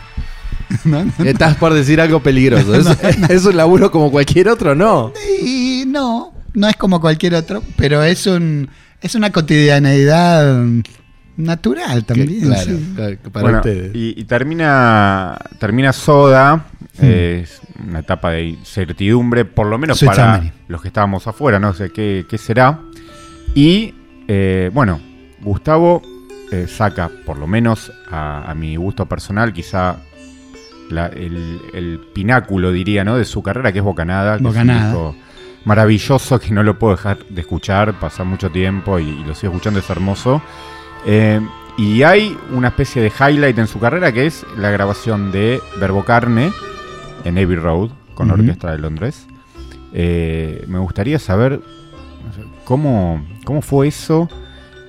[0.85, 1.05] ¿no?
[1.25, 2.73] Estás por decir algo peligroso.
[3.03, 5.11] Es, es un laburo como cualquier otro, ¿no?
[5.43, 8.69] Y no, no es como cualquier otro, pero es un
[9.01, 10.63] es una cotidianeidad
[11.37, 12.41] natural también.
[12.41, 12.93] claro, sí.
[12.95, 13.95] claro, para Bueno, ustedes.
[13.95, 16.65] y, y termina termina Soda,
[17.01, 21.73] eh, es una etapa de incertidumbre, por lo menos para los que estábamos afuera, no
[21.73, 22.79] sé qué, qué será.
[23.55, 23.95] Y
[24.27, 24.99] eh, bueno,
[25.41, 26.01] Gustavo
[26.51, 29.97] eh, saca, por lo menos a, a mi gusto personal, quizá
[30.89, 33.17] la- el, el pináculo, diría, ¿no?
[33.17, 34.37] de su carrera, que es Bocanada.
[34.37, 34.51] que es un
[34.91, 35.15] disco
[35.65, 39.53] maravilloso que no lo puedo dejar de escuchar, pasa mucho tiempo y, y lo sigo
[39.53, 40.41] escuchando, es hermoso.
[41.05, 41.39] Eh,
[41.77, 46.03] y hay una especie de highlight en su carrera que es la grabación de Verbo
[46.03, 46.51] Carne
[47.23, 48.33] en Abbey Road con la.
[48.33, 49.25] Orquesta de Londres.
[49.93, 51.61] Eh, me gustaría saber
[52.65, 54.29] cómo, cómo fue eso.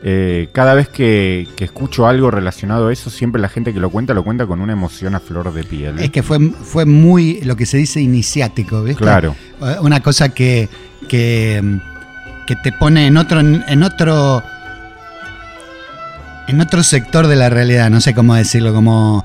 [0.05, 3.89] Eh, cada vez que, que escucho algo relacionado a eso, siempre la gente que lo
[3.91, 5.99] cuenta lo cuenta con una emoción a flor de piel.
[6.01, 9.03] Es que fue, fue muy lo que se dice iniciático, ¿viste?
[9.03, 9.37] Claro.
[9.61, 10.69] Eh, Una cosa que,
[11.09, 11.63] que,
[12.49, 14.43] que te pone en otro, en otro.
[16.49, 19.25] En otro sector de la realidad, no sé cómo decirlo, como.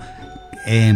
[0.68, 0.96] eh,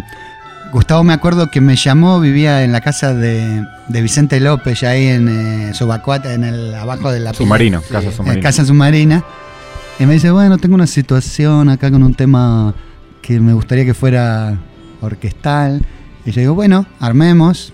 [0.71, 5.07] Gustavo me acuerdo que me llamó, vivía en la casa de, de Vicente López, ahí
[5.07, 7.99] en eh, Subacuata, en el abajo de la Submarino, pila-
[8.41, 9.23] casa submarina.
[10.01, 12.73] Y me dice, bueno, tengo una situación acá con un tema
[13.21, 14.57] que me gustaría que fuera
[14.99, 15.85] orquestal.
[16.25, 17.71] Y yo digo, bueno, armemos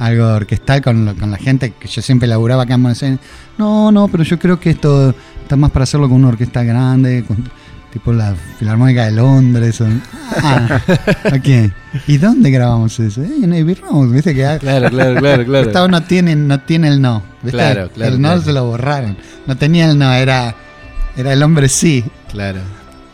[0.00, 3.20] algo orquestal con, lo- con la gente que yo siempre laburaba acá en Buenos Aires.
[3.58, 7.24] No, no, pero yo creo que esto está más para hacerlo con una orquesta grande,
[7.24, 7.48] con,
[7.92, 9.80] tipo la Filarmónica de Londres.
[9.82, 9.86] o-
[10.42, 10.80] ah,
[11.28, 11.70] ok.
[12.08, 13.22] ¿Y dónde grabamos eso?
[13.22, 14.34] Eh, en Abbey Road, ¿viste?
[14.34, 15.64] Que Claro, claro, claro, claro.
[15.66, 17.22] Gustavo no tiene, no tiene el no.
[17.40, 17.56] ¿viste?
[17.56, 18.42] Claro, claro, El no claro.
[18.42, 19.16] se lo borraron.
[19.46, 20.56] No tenía el no, era,
[21.16, 22.04] era el hombre sí.
[22.30, 22.60] Claro.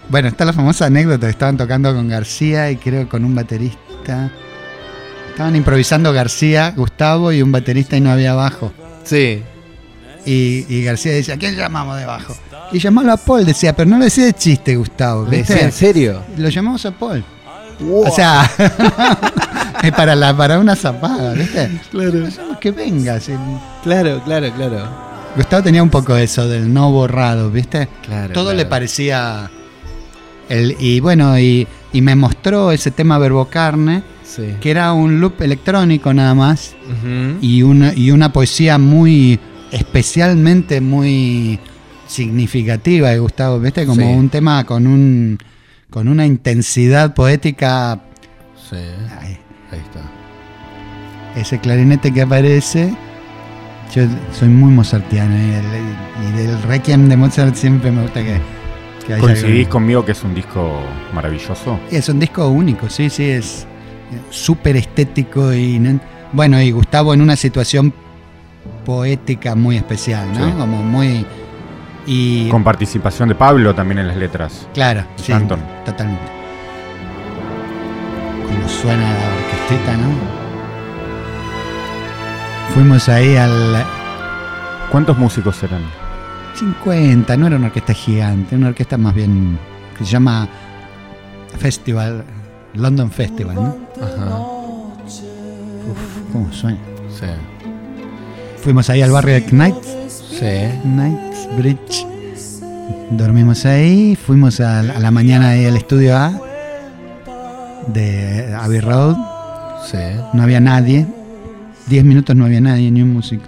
[0.08, 4.30] Bueno, está la famosa anécdota estaban tocando con García y creo con un baterista.
[5.30, 8.72] Estaban improvisando García, Gustavo y un baterista y no había bajo.
[9.04, 9.42] Sí.
[10.26, 12.36] Y, y García decía, ¿a quién llamamos de bajo?
[12.72, 15.24] Y llamalo a Paul, decía, pero no lo decía de chiste, Gustavo.
[15.24, 15.54] ¿Le ¿viste?
[15.54, 16.22] decía en serio?
[16.36, 17.24] Lo llamamos a Paul.
[17.88, 18.50] O sea,
[19.82, 21.80] es para, la, para una zapada, ¿viste?
[21.90, 22.28] Claro.
[22.60, 23.18] Que venga.
[23.82, 25.09] Claro, claro, claro.
[25.36, 27.88] Gustavo tenía un poco eso del no borrado, ¿viste?
[28.04, 28.32] Claro.
[28.34, 28.58] Todo claro.
[28.58, 29.50] le parecía.
[30.48, 34.54] El, y bueno, y, y me mostró ese tema verbocarne, Sí.
[34.60, 36.74] que era un loop electrónico nada más,
[37.40, 39.40] y una, y una poesía muy,
[39.72, 41.58] especialmente muy
[42.06, 43.86] significativa de Gustavo, ¿viste?
[43.86, 44.06] Como Sí.
[44.06, 45.38] un tema con un
[45.90, 48.00] con una intensidad poética.
[48.68, 48.76] Sí.
[48.76, 49.38] Ahí
[49.72, 50.00] está.
[51.40, 52.94] ese clarinete que aparece.
[53.94, 58.40] Yo soy muy mozartiano y, el- y del Requiem de Mozart siempre me gusta que,
[59.06, 60.80] que haya ¿Coincidís algo- conmigo que es un disco
[61.12, 61.80] maravilloso?
[61.90, 63.66] Es un disco único, sí, sí, es
[64.30, 65.98] súper estético y no-
[66.32, 67.92] bueno, y Gustavo en una situación
[68.84, 70.46] poética muy especial, ¿no?
[70.46, 70.52] Sí.
[70.52, 71.26] Como muy
[72.06, 74.68] y Con participación de Pablo también en las letras.
[74.72, 75.60] claro, sí, Anton.
[75.84, 76.22] totalmente.
[78.46, 80.39] Como suena la orquestita, ¿no?
[82.74, 83.84] Fuimos ahí al
[84.90, 85.82] ¿Cuántos músicos eran?
[86.54, 89.58] 50, no era una orquesta gigante, una orquesta más bien
[89.96, 90.48] que se llama
[91.58, 92.24] Festival,
[92.74, 93.76] London Festival, ¿no?
[94.02, 94.36] Ajá.
[95.90, 96.78] Uf, ¿Cómo suena?
[97.08, 97.26] Sí.
[98.62, 100.78] Fuimos ahí al barrio de Knights, Sí.
[100.82, 102.06] Knightsbridge.
[103.10, 106.32] Dormimos ahí, fuimos a, la- a la mañana ahí al estudio A
[107.86, 109.16] de Abbey Road.
[109.90, 109.98] Sí.
[110.32, 111.06] No había nadie.
[111.90, 113.44] Diez minutos no había nadie, ni un músico.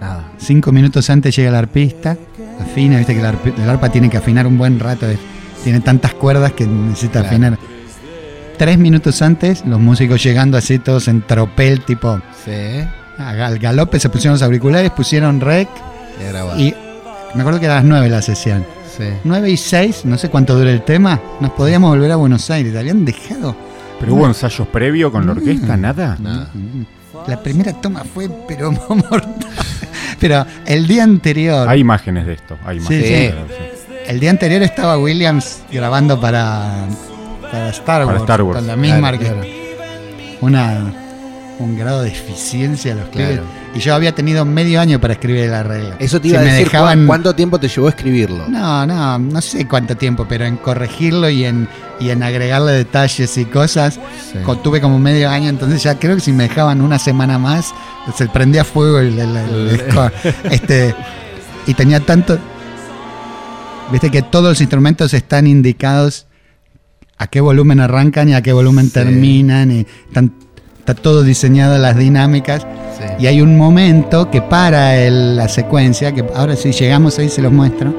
[0.00, 0.30] Nada.
[0.38, 2.16] Cinco minutos antes llega el arpista,
[2.60, 5.18] afina, viste que el, arpa tiene que afinar un buen rato, es-
[5.64, 7.26] tiene tantas cuerdas que necesita Claro.
[7.28, 7.58] afinar.
[8.58, 12.84] Tres minutos antes, los músicos llegando así todos en tropel, tipo Sí.
[13.18, 15.68] al galope, se pusieron los auriculares, pusieron rec
[16.58, 16.74] Y
[17.34, 18.64] me acuerdo que era a las nueve la sesión.
[18.96, 19.04] Sí.
[19.24, 22.76] 9 y 6, no sé cuánto dura el tema, nos podíamos volver a Buenos Aires,
[22.76, 23.56] habían dejado.
[23.98, 25.76] ¿Pero hubo ensayos previo con la orquesta?
[25.76, 25.80] Mm.
[25.80, 26.16] ¿Nada?
[26.20, 26.50] Nada.
[27.26, 29.34] La primera toma fue, pero mortal.
[30.18, 32.56] Pero el día anterior, Hay imágenes de esto.
[32.64, 33.34] Hay Sí, imágenes.
[33.48, 33.94] sí.
[34.06, 36.84] el día anterior estaba Williams grabando para,
[37.42, 38.58] para Star Para Wars, Star Wars.
[38.58, 39.40] con la misma Claro.
[40.40, 40.92] Una,
[41.58, 43.28] un grado de eficiencia los pibes.
[43.38, 43.42] Claro.
[43.74, 45.94] Y yo había tenido medio año para escribir el arreglo.
[45.98, 48.48] Eso te Si iba a me decir, dejaban- ¿cuán- ¿cuánto tiempo te llevó a escribirlo?
[48.48, 51.68] No, no, no sé cuánto tiempo, pero en corregirlo y en,
[52.02, 53.94] y en agregarle detalles y cosas,
[54.32, 54.38] Sí.
[54.62, 57.72] tuve como medio año, entonces ya creo que si me dejaban una semana más,
[58.16, 59.80] se prendía fuego el, el-
[60.50, 60.94] este,
[61.66, 62.38] y tenía tanto...
[63.90, 66.26] Viste que todos los instrumentos están indicados
[67.18, 68.92] a qué volumen arrancan y a qué volumen Sí.
[68.92, 70.32] terminan, y están-
[70.78, 72.62] está todo diseñado las dinámicas.
[72.98, 73.04] Sí.
[73.24, 77.42] Y hay un momento que para el- la secuencia, que ahora si llegamos ahí se
[77.42, 77.94] los muestro,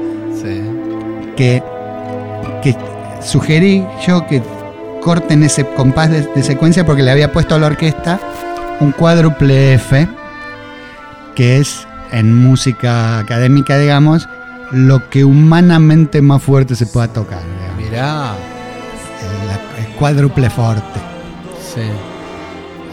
[1.36, 1.62] que,
[2.62, 2.76] que
[3.24, 4.42] sugerí yo que
[5.00, 8.20] corten ese compás de, de secuencia porque le había puesto a la orquesta
[8.80, 10.08] un cuádruple F,
[11.34, 14.28] que es en música académica, digamos,
[14.70, 17.40] lo que humanamente más fuerte se pueda tocar.
[17.42, 17.90] digamos.
[17.90, 18.34] Mirá.
[19.78, 21.00] El, cuádruple forte.
[21.74, 21.82] Sí.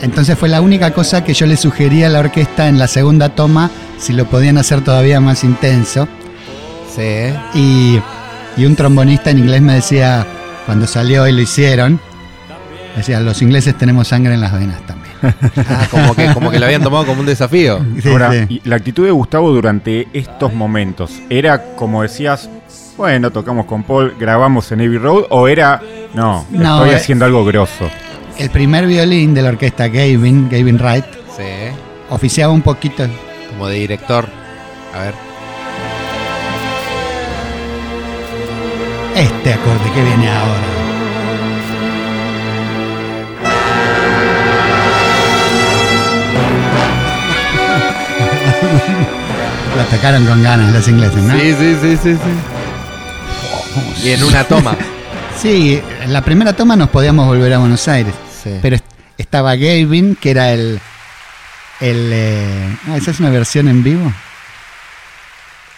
[0.01, 3.29] Entonces fue la única cosa que yo le sugerí a la orquesta en la segunda
[3.29, 6.07] toma, si lo podían hacer todavía más intenso.
[6.95, 7.33] Sí.
[7.55, 7.99] Y,
[8.57, 10.25] y un trombonista en inglés me decía,
[10.65, 11.99] cuando salió y lo hicieron,
[12.95, 15.11] decía, los ingleses tenemos sangre en las venas también.
[15.69, 17.79] Ah, como que, como que lo habían tomado como un desafío.
[18.01, 18.59] Sí, Ahora, sí.
[18.63, 22.49] y la actitud de Gustavo durante estos momentos, ¿era como decías,
[22.97, 25.25] bueno, tocamos con Paul, grabamos en Abbey Road?
[25.29, 25.79] ¿O era,
[26.15, 26.95] no, No, estoy eh.
[26.95, 27.87] haciendo algo grosso?
[28.39, 31.05] El primer violín de la orquesta Gavin, Gavin Wright,
[31.37, 31.43] Sí.
[32.09, 33.05] oficiaba un poquito.
[33.51, 34.25] Como de director.
[34.95, 35.13] A ver.
[39.15, 40.61] este acorde que viene ahora.
[49.77, 51.39] La tocaron con ganas los ingleses, ¿no?
[51.39, 52.13] Sí, sí, sí, sí.
[52.13, 52.19] sí.
[53.53, 54.75] Oh, y en una toma.
[55.41, 58.13] sí, en la primera toma nos podíamos volver a Buenos Aires.
[58.61, 58.77] Pero
[59.17, 60.79] estaba Gavin, que era el.
[61.79, 64.11] el eh, ah, ¿Esa es una versión en vivo?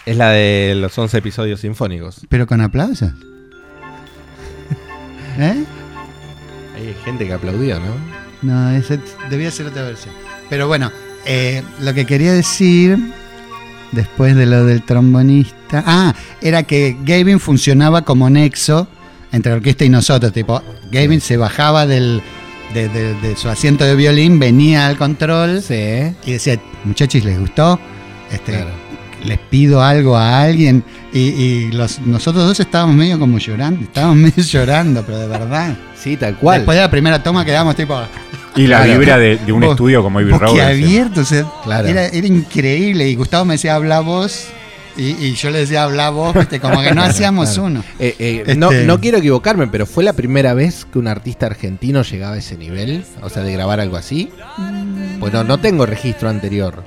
[0.06, 2.20] Es la de los 11 episodios sinfónicos.
[2.28, 3.10] Pero con aplausos.
[5.38, 5.64] ¿Eh?
[6.76, 8.14] Hay gente que aplaudió, ¿no?
[8.42, 9.00] No, ese
[9.30, 10.14] debía ser otra versión.
[10.50, 10.92] Pero bueno,
[11.24, 12.98] eh, lo que quería decir
[13.92, 15.82] después de lo del trombonista.
[15.86, 18.86] Ah, era que Gavin funcionaba como nexo
[19.32, 20.32] entre la orquesta y nosotros.
[20.32, 22.22] Tipo, Gavin se bajaba del,
[22.74, 25.74] de, de- de su asiento de violín, venía al control Sí.
[26.26, 27.80] y decía, muchachos, ¿les gustó?
[28.30, 28.70] Este, Claro.
[29.24, 30.84] Les pido algo a alguien.
[31.12, 33.82] Y, y los, nosotros dos estábamos medio como llorando.
[33.82, 35.76] Estábamos medio llorando, pero de verdad.
[35.96, 36.58] Sí, tal cual.
[36.60, 37.98] Después de la primera toma quedamos tipo...
[38.56, 39.00] Y la Claro.
[39.00, 40.60] vibra de, de un Vos- estudio como Abbey Road.
[40.60, 41.88] abierto, o sea, Claro.
[41.88, 43.08] era, era increíble.
[43.08, 44.46] Y Gustavo me decía, habla vos.
[44.96, 47.64] Y, y yo le decía, habla vos, viste, como que no hacíamos Claro.
[47.64, 47.84] uno.
[47.98, 51.46] Eh, eh, Este- no, no quiero equivocarme, pero ¿fue la primera vez que un artista
[51.46, 53.04] argentino llegaba a ese nivel?
[53.22, 54.30] O sea, de grabar algo así.
[55.18, 56.84] Bueno, no tengo registro anterior.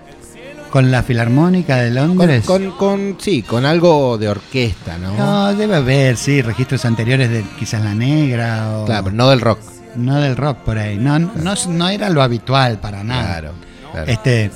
[0.78, 2.46] Con la Filarmónica de Londres.
[2.46, 5.12] con, con- sí, con algo de orquesta, ¿no?
[5.18, 8.86] No, debe haber, sí, registros anteriores de quizás La Negra o.
[8.86, 9.60] Claro, pero no del rock.
[9.96, 10.96] No del rock por ahí.
[10.98, 13.24] No, no, no era lo habitual para nada.
[13.40, 13.54] Claro.
[13.92, 14.12] claro.
[14.12, 14.52] Este,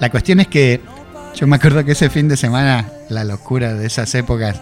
[0.00, 0.80] la cuestión es que
[1.34, 4.58] yo me acuerdo que ese fin de semana, la locura de esas épocas,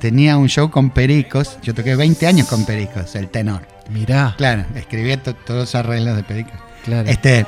[0.00, 1.58] tenía un show con Pericos.
[1.62, 3.60] Yo toqué 20 años con Pericos, el tenor.
[3.90, 6.54] Mirá, Claro, escribía to- todos los arreglos de Pericos.
[6.82, 7.10] claro.
[7.10, 7.44] Este,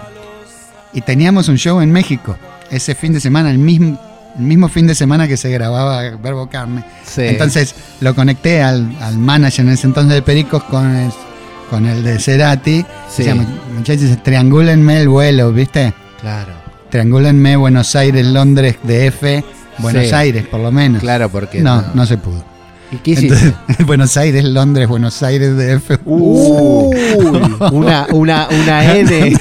[0.92, 2.36] y teníamos un show en México.
[2.70, 3.98] Ese fin de semana, el mismo,
[4.38, 6.84] el mismo fin de semana que se grababa Verbo Carne.
[7.06, 7.22] Sí.
[7.22, 11.10] Entonces lo conecté al, al manager en ese entonces de Pericos con el,
[11.70, 12.84] con el de Cerati.
[13.08, 13.22] Sí.
[13.24, 13.34] Decía,
[13.74, 15.94] muchachos, triangúlenme el vuelo, ¿viste?
[16.20, 16.52] Claro.
[16.90, 19.44] Triangúlenme Buenos Aires, Londres, DF,
[19.78, 20.14] Buenos Sí.
[20.14, 21.00] Aires, por lo menos.
[21.02, 21.60] Claro, porque.
[21.60, 22.42] no, no, se pudo.
[22.93, 23.34] ¿Y qué hiciste?
[23.34, 25.99] Entonces, Buenos Aires, Londres, Buenos Aires, DF.
[26.05, 26.97] Uy,
[27.72, 29.37] una, una, una N.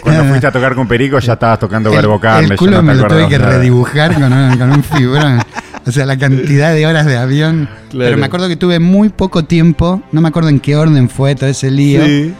[0.00, 2.48] Cuando fuiste a tocar con Perico ya estabas tocando el, Verbo Carne.
[2.50, 3.52] el culo no me lo tuve que nada.
[3.52, 5.40] redibujar con un, con un fibrón.
[5.86, 7.68] O sea, la cantidad de horas de avión.
[7.90, 8.06] Claro.
[8.06, 10.02] Pero me acuerdo que tuve muy poco tiempo.
[10.10, 12.04] No me acuerdo en qué orden fue todo ese lío.
[12.04, 12.34] Sí.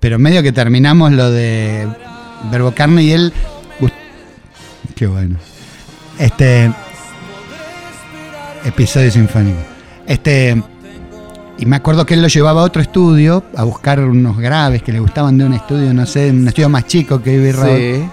[0.00, 1.86] Pero medio que terminamos lo de
[2.50, 3.32] Verbo Carne y él.
[4.94, 5.36] Qué bueno.
[6.18, 6.72] Este.
[8.66, 9.60] Episodio sinfónico.
[10.06, 10.60] Este.
[11.58, 14.92] Y me acuerdo que él lo llevaba a otro estudio a buscar unos graves que
[14.92, 17.76] le gustaban de un estudio, no sé, un estudio más chico que Abbey Road.
[17.76, 18.08] Sí.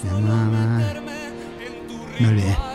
[0.00, 0.80] Se llamaba.
[2.18, 2.71] Me olvidé.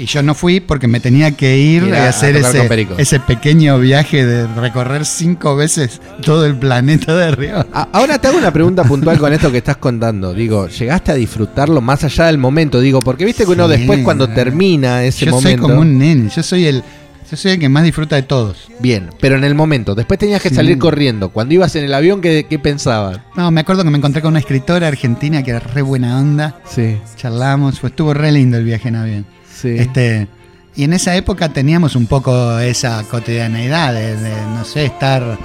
[0.00, 2.86] Y yo no fui porque me tenía que ir a, a- a hacer con ese,
[2.96, 7.66] ese pequeño viaje de recorrer cinco veces todo el planeta de arriba.
[7.72, 10.32] A- Ahora te hago una pregunta puntual con esto que estás contando.
[10.32, 12.80] Digo, ¿llegaste a disfrutarlo más allá del momento?
[12.80, 13.76] Digo, porque viste que uno Sí.
[13.76, 15.62] después cuando termina ese yo soy momento.
[15.64, 16.82] como un nene, yo soy el,
[17.30, 18.68] yo soy el que más disfruta de todos.
[18.80, 20.54] Bien, pero en el momento, después tenías que Sí.
[20.54, 21.28] salir corriendo.
[21.28, 23.20] Cuando ibas en el avión, ¿qué, qué pensabas?
[23.36, 26.56] No, me acuerdo que me encontré con una escritora argentina que era re buena onda.
[26.66, 29.26] Sí, Charlamos, fue, estuvo re lindo el viaje en avión.
[29.60, 29.76] Sí.
[29.78, 30.28] Este,
[30.76, 35.38] y en esa época teníamos un poco esa cotidianeidad de, de, no sé, estar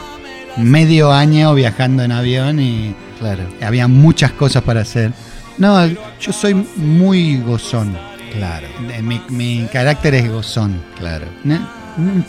[0.58, 5.12] medio año viajando en avión y claro, había muchas cosas para hacer.
[5.58, 7.98] No, yo soy muy gozón.
[8.34, 10.82] claro, Eh, Mi, mi carácter es gozón.
[11.00, 11.26] claro.
[11.44, 11.60] No,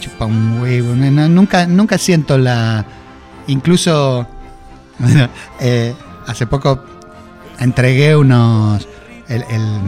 [0.01, 0.95] chupa un huevo.
[0.95, 2.85] no, no, nunca, nunca siento la.
[3.49, 4.27] Incluso.
[4.99, 5.29] bueno,
[5.61, 5.93] eh,
[6.27, 6.83] hace poco
[7.59, 8.87] entregué unos.
[9.29, 9.81] El, el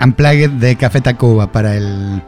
[0.00, 2.22] Unplugged de Café Tacuba para el.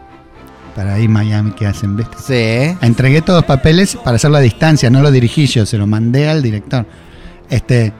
[0.77, 2.17] Para ahí Miami que hacen, ¿viste?
[2.19, 5.87] Sí, Entregué todos los papeles para hacerlo a distancia, no lo dirigí yo, se lo
[5.87, 6.85] mandé al director.
[7.49, 7.93] Este,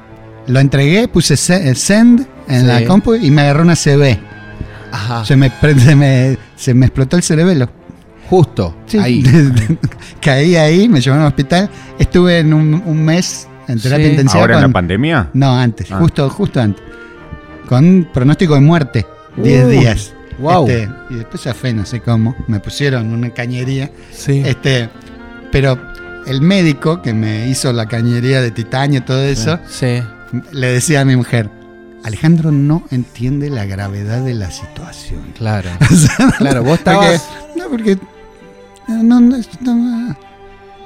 [0.49, 2.67] lo entregué, puse se- eh, send en Sí.
[2.67, 4.19] la compu y me agarró una CB.
[4.91, 5.25] ajá.
[5.25, 7.69] Se me, se me, se me explotó el cerebelo.
[8.29, 8.99] Justo, Sí.
[8.99, 9.23] ahí.
[10.21, 11.71] Caí ahí, me llevaron al hospital.
[11.99, 14.11] Estuve en un, un mes en terapia Sí.
[14.13, 14.41] intensiva.
[14.41, 15.31] ¿Ahora en la pandemia?
[15.33, 15.99] No, antes, Ah.
[15.99, 16.83] justo, justo antes.
[17.69, 19.07] Con pronóstico de muerte,
[19.37, 20.13] 10 Uh, días.
[20.39, 20.69] wow.
[20.69, 22.35] Este, y después ya fue, no sé cómo.
[22.49, 23.91] Me pusieron una cañería.
[24.13, 24.43] Sí.
[24.45, 24.89] Este,
[25.53, 25.79] pero
[26.27, 30.01] el médico que me hizo la cañería de titanio y todo eso, Sí.
[30.53, 31.51] le decía a mi mujer,
[32.03, 35.21] Alejandro no entiende la gravedad de la situación.
[35.37, 35.71] Claro.
[35.91, 37.29] O sea, Claro, vos porque- estabas.
[37.57, 37.99] no, porque
[38.89, 40.17] no, no, no,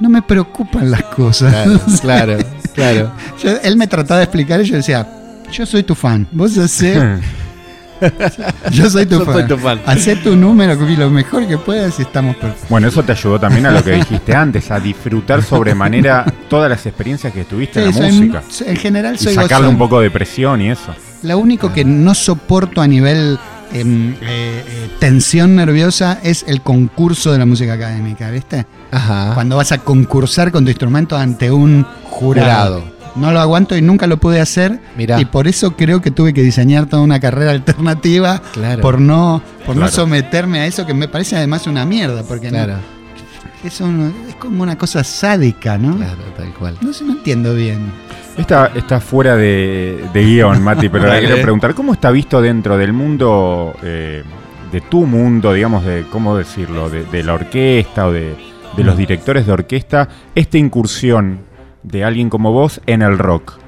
[0.01, 1.53] no- me preocupan las cosas.
[1.53, 2.39] Claro, claro,
[2.75, 3.13] claro.
[3.43, 5.07] Yo- él me trataba de explicar y yo decía,
[5.51, 6.97] yo soy tu fan, vos hacés,
[8.71, 9.35] yo soy tu Yo fan.
[9.35, 9.81] soy tu fan.
[9.87, 12.69] Hacé tu número y lo mejor que puedas y estamos perfectos.
[12.69, 16.85] Bueno, eso te ayudó también a lo que dijiste antes, a disfrutar sobremanera todas las
[16.87, 18.43] experiencias que tuviste en la soy- música.
[18.67, 19.75] en general Y soy sacarle gozón.
[19.75, 20.95] un poco de presión y eso.
[21.23, 23.39] Lo único que no soporto a nivel
[23.73, 28.67] em, eh, eh, tensión nerviosa es el concurso de la música académica, ¿viste?
[28.93, 29.33] Ajá.
[29.35, 32.81] Cuando vas a concursar con tu instrumento ante un jurado.
[32.81, 32.98] Jurado.
[33.19, 34.79] No lo aguanto y nunca lo pude hacer.
[34.97, 35.21] Mirá.
[35.21, 38.81] Y por eso creo que tuve que diseñar toda una carrera alternativa Claro.
[38.81, 42.57] por no por no someterme a eso que me parece además una mierda, porque no-
[42.65, 42.75] Claro,
[43.65, 45.97] es, un- es como una cosa sádica, ¿no?
[45.97, 46.77] claro, tal cual.
[46.81, 47.91] No sé, no entiendo bien.
[48.37, 52.79] Está, está fuera de, de guion, Mati, pero le quiero preguntar, ¿cómo está visto dentro
[52.79, 54.23] del mundo, eh,
[54.71, 58.37] de tu mundo, digamos, de, ¿cómo decirlo?, de, de la orquesta o de,
[58.77, 61.41] de los directores de orquesta, esta incursión
[61.83, 63.59] de alguien como vos en el rock?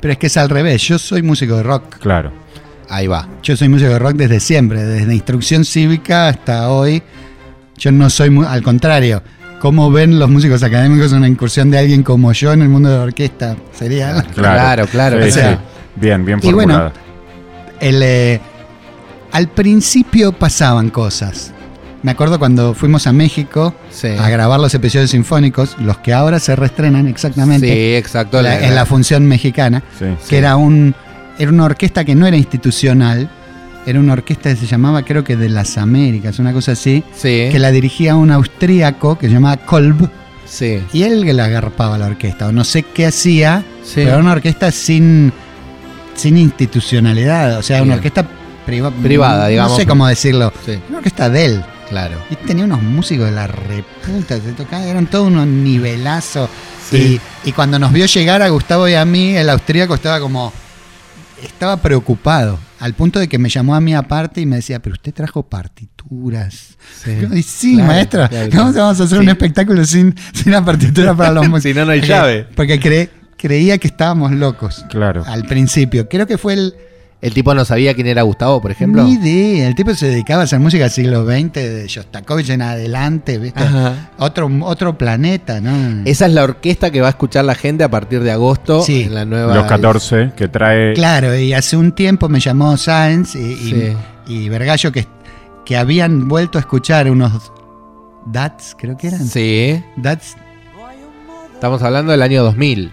[0.00, 1.98] Pero es que es al revés, yo soy músico de rock.
[1.98, 2.32] Claro.
[2.88, 3.28] Ahí va.
[3.42, 7.02] Yo soy músico de rock desde siempre, desde instrucción cívica hasta hoy.
[7.76, 9.22] Yo no soy, al contrario,
[9.60, 12.96] ¿cómo ven los músicos académicos una incursión de alguien como yo en el mundo de
[12.96, 13.56] la orquesta?
[13.72, 14.22] Sería...
[14.34, 15.58] Claro, claro, Sí, claro.
[15.58, 15.64] sí.
[15.96, 16.92] Bien, bien Y bueno, formulada.
[17.80, 18.40] El, eh,
[19.32, 21.52] al principio pasaban cosas.
[22.02, 24.06] Me acuerdo cuando fuimos a México Sí.
[24.08, 28.40] a grabar los episodios sinfónicos, los que ahora se reestrenan exactamente Sí, exacto.
[28.40, 30.04] la- en la función mexicana, Sí.
[30.28, 30.94] que era un
[31.40, 33.30] era una orquesta que no era institucional,
[33.86, 37.48] era una orquesta que se llamaba creo que de las Américas, una cosa así, Sí,
[37.52, 40.08] que la dirigía un austríaco que se llamaba Kolb
[40.46, 40.82] sí.
[40.92, 43.92] y él que la agarpaba la orquesta, o no sé qué hacía, Sí.
[43.96, 45.32] pero era una orquesta sin,
[46.16, 47.88] sin institucionalidad, o sea, Bien.
[47.88, 48.26] una orquesta
[48.66, 49.76] priva- Privada, no digamos.
[49.76, 51.64] sé cómo decirlo, Sí, una orquesta de él.
[51.88, 52.16] Claro.
[52.30, 56.48] Y tenía unos músicos de la reputa, se tocaba, eran todos unos nivelazos.
[56.90, 57.20] Sí.
[57.44, 60.52] Y, y cuando nos vio llegar a Gustavo y a mí, el austríaco estaba como.
[61.42, 64.94] Estaba preocupado, al punto de que me llamó a mí aparte y me decía, pero
[64.94, 66.76] usted trajo partituras.
[67.32, 68.78] Y sí, Claro, maestra, claro, ¿cómo claro.
[68.86, 71.62] vamos a hacer un espectáculo sin, sin la partitura para los músicos?
[71.62, 72.46] Si no, no hay Porque- llave.
[72.56, 75.22] Porque cre- creía que estábamos locos Claro.
[75.28, 76.08] al principio.
[76.08, 76.74] Creo que fue el,
[77.20, 79.02] El tipo no sabía quién era Gustavo, por ejemplo.
[79.02, 79.66] ni idea.
[79.66, 83.64] El tipo se dedicaba a hacer música del siglo XX, de Shostakovich en adelante, ¿viste?
[84.18, 86.02] Otro, otro planeta, ¿no?
[86.04, 89.02] Esa es la orquesta que va a escuchar la gente a partir de agosto Sí.
[89.02, 89.52] en la nueva.
[89.52, 90.94] Los 14 que trae...
[90.94, 93.96] Claro, y hace un tiempo me llamó Sáenz y, y, Sí.
[94.28, 95.08] y Vergallo que,
[95.64, 97.50] que habían vuelto a escuchar unos
[98.26, 99.26] DATs, creo que eran.
[99.26, 99.82] Sí.
[99.96, 100.36] DATs
[101.54, 102.92] Estamos hablando del año 2000.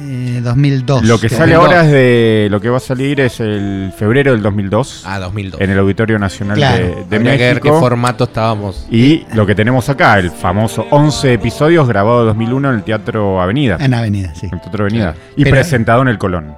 [0.00, 1.04] Eh, 2002.
[1.04, 1.64] Lo que sale 2002.
[1.64, 2.48] ahora es de...
[2.50, 5.60] Lo que va a salir es el febrero del 2002 Ah, 2002.
[5.60, 6.84] en el Auditorio Nacional Claro.
[6.84, 7.80] de, de Habría que ver qué México.
[7.80, 8.86] formato estábamos.
[8.90, 13.40] Y lo que tenemos acá, el famoso 11 episodios grabado en 2001 en el Teatro
[13.40, 13.76] Avenida.
[13.80, 14.46] En Avenida, sí.
[14.46, 15.12] En el Teatro Avenida.
[15.12, 15.18] Claro.
[15.36, 16.56] Y Pero- presentado en el Colón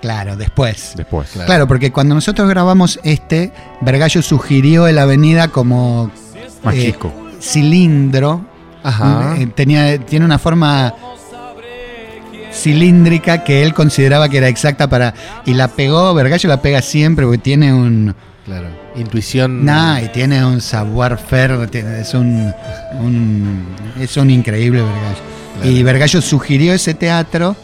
[0.00, 0.94] Claro, después.
[0.96, 1.30] después.
[1.30, 1.46] Claro.
[1.46, 3.52] Claro, porque cuando nosotros grabamos este,
[3.82, 6.10] Vergallo sugirió el Avenida como
[6.64, 7.12] Más Eh, chico.
[7.40, 8.44] cilindro.
[8.82, 9.36] Ajá.
[9.38, 10.92] Eh, tenía, tiene una forma
[12.62, 15.14] cilíndrica que él consideraba que era exacta para.
[15.46, 18.14] Y la pegó, Vergallo la pega siempre porque tiene un.
[18.44, 18.66] Claro.
[18.96, 19.64] Intuición.
[19.64, 22.52] Nah, y tiene un savoir faire, es un,
[23.00, 23.66] un-
[24.00, 25.16] es un increíble Vergallo.
[25.56, 25.70] Claro.
[25.70, 27.56] Y Vergallo sugirió ese teatro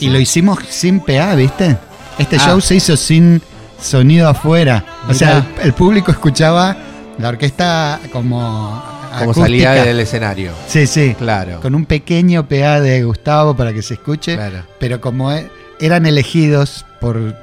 [0.00, 1.76] y lo hicimos sin PA, ¿viste?
[2.18, 2.46] Este Ah.
[2.46, 3.40] show se hizo sin
[3.80, 4.84] sonido afuera.
[5.08, 6.76] O sea, el, el público escuchaba
[7.18, 8.82] la orquesta como
[9.18, 9.44] Como acústica.
[9.74, 10.52] salía del escenario.
[10.66, 11.14] Sí, sí.
[11.18, 11.60] Claro.
[11.60, 14.58] Con un pequeño PA de Gustavo para que se escuche, Claro.
[14.78, 15.48] pero como e-
[15.80, 17.34] eran elegidos por,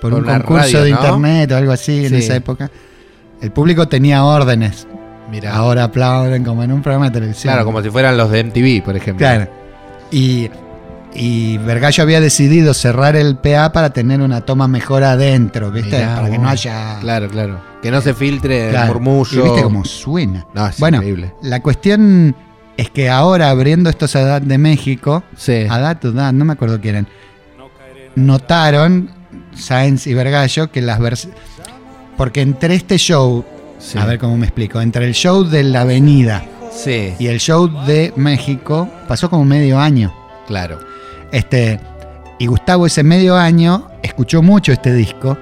[0.00, 0.96] por Por un concurso radio, de ¿no?
[1.00, 2.70] internet o algo así en esa época,
[3.42, 4.86] el público tenía órdenes.
[5.30, 5.54] Mira.
[5.54, 7.52] Ahora aplauden como en un programa de televisión.
[7.52, 9.18] Claro, como si fueran los de MTV, por ejemplo.
[9.26, 9.48] Claro.
[10.10, 10.50] Y,
[11.14, 15.96] y Vergallo había decidido cerrar el PA para tener una toma mejor adentro, ¿viste?
[15.98, 16.98] Mirá para que no haya.
[17.00, 17.60] Claro, claro.
[17.82, 19.40] Que no se filtre el murmullo.
[19.40, 20.46] Y viste cómo suena.
[20.54, 21.34] No, es bueno, increíble.
[21.42, 22.36] la cuestión
[22.76, 25.66] es que ahora abriendo estos ADAT de México, Sí.
[25.68, 27.08] ADAT o DAT, no me acuerdo quién eran,
[28.16, 29.10] notaron,
[29.54, 31.38] Sáenz y Vergallo, que las versiones.
[32.16, 33.44] Porque entre este show,
[33.78, 33.98] sí.
[33.98, 37.68] a ver cómo me explico, entre el show de la Avenida Sí, y el show
[37.86, 40.14] de México, pasó como medio año.
[40.46, 40.89] claro.
[41.32, 41.78] Este,
[42.38, 45.36] y Gustavo ese medio año escuchó mucho este disco,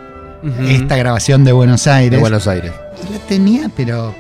[0.68, 2.12] esta grabación de Buenos Aires.
[2.12, 2.72] de Buenos Aires.
[3.08, 4.14] y la tenía, pero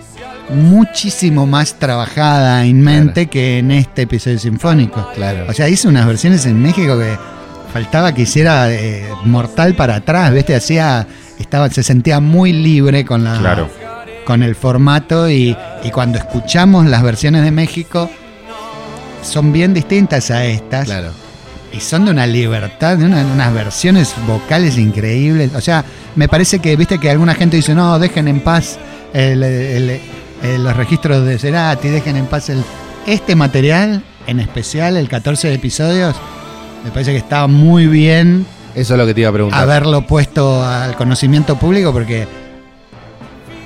[0.50, 5.06] muchísimo más trabajada en mente que en este episodio sinfónico.
[5.14, 5.44] Claro.
[5.48, 7.16] O sea, hizo unas versiones en México que
[7.72, 10.54] faltaba que hiciera eh, mortal para atrás, ¿viste?
[10.54, 11.06] Hacía,
[11.38, 13.68] estaba, se sentía muy libre con la Claro.
[14.24, 18.10] con el formato y, y cuando escuchamos las versiones de México
[19.22, 21.10] son bien distintas a estas claro.
[21.72, 25.54] Y son de una libertad, de una- unas versiones vocales increíbles.
[25.54, 25.84] O sea,
[26.16, 28.78] me parece que, viste, que alguna gente dice, no, dejen en paz
[29.12, 30.00] el- el-
[30.42, 32.62] el- los registros de Cerati, dejen en paz el...
[33.06, 36.14] Este material, en especial el 14 de episodios,
[36.84, 39.60] me parece que está muy bien Eso es lo que te iba a preguntar.
[39.62, 42.26] haberlo puesto al conocimiento público porque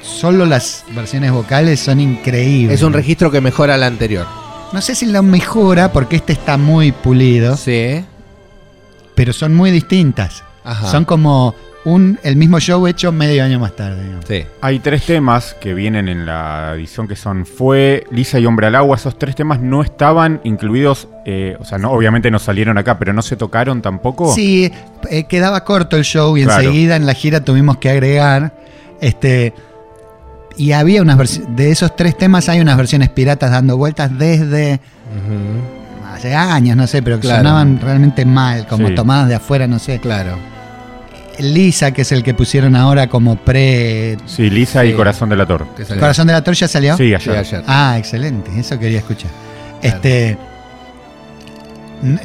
[0.03, 2.77] solo las versiones vocales son increíbles.
[2.81, 4.27] Es un registro que mejora al anterior.
[4.73, 8.05] No sé si lo mejora porque este está muy pulido, Sí.
[9.15, 10.43] pero son muy distintas.
[10.65, 10.87] Ajá.
[10.91, 11.55] Son como
[11.85, 14.03] un el mismo show hecho medio año más tarde.
[14.05, 14.25] digamos.
[14.27, 14.45] Sí.
[14.61, 18.77] Hay tres temas que vienen en la edición que son Fue, Lisa y Hombre al
[18.77, 18.97] Agua.
[18.97, 23.13] Esos tres temas no estaban incluidos, eh, o sea, no, obviamente no salieron acá, pero
[23.13, 24.33] no se tocaron tampoco.
[24.33, 24.71] Sí,
[25.11, 26.63] eh, quedaba corto el show y Claro.
[26.63, 28.55] enseguida en la gira tuvimos que agregar.
[29.01, 29.53] Este.
[30.57, 31.57] Y había unas versiones.
[31.57, 34.81] De esos tres temas hay unas versiones piratas dando vueltas desde
[36.15, 37.39] hace años, no sé, pero que Claro.
[37.41, 38.95] sonaban realmente mal, como Sí.
[38.95, 39.99] tomadas de afuera, no sé.
[39.99, 40.37] Claro.
[41.39, 44.19] Lisa, que es el que pusieron ahora como pre.
[44.27, 44.89] Sí, Lisa Sí.
[44.89, 45.67] y Corazón de la Tor.
[45.77, 46.01] Que salió.
[46.01, 46.97] Corazón de la Torre ya salió.
[46.97, 47.65] Sí, Sí, ayer.
[47.67, 49.31] Ah, excelente, eso quería escuchar.
[49.81, 49.97] Claro.
[49.97, 50.37] Este.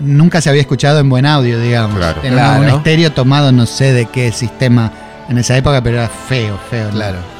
[0.01, 1.97] Nunca se había escuchado en buen audio, digamos.
[1.97, 2.21] Claro.
[2.23, 2.77] Era una- un Claro.
[2.77, 4.91] estéreo tomado no sé de qué sistema
[5.29, 6.91] en esa época, pero era feo, feo.
[6.91, 7.36] ¿no?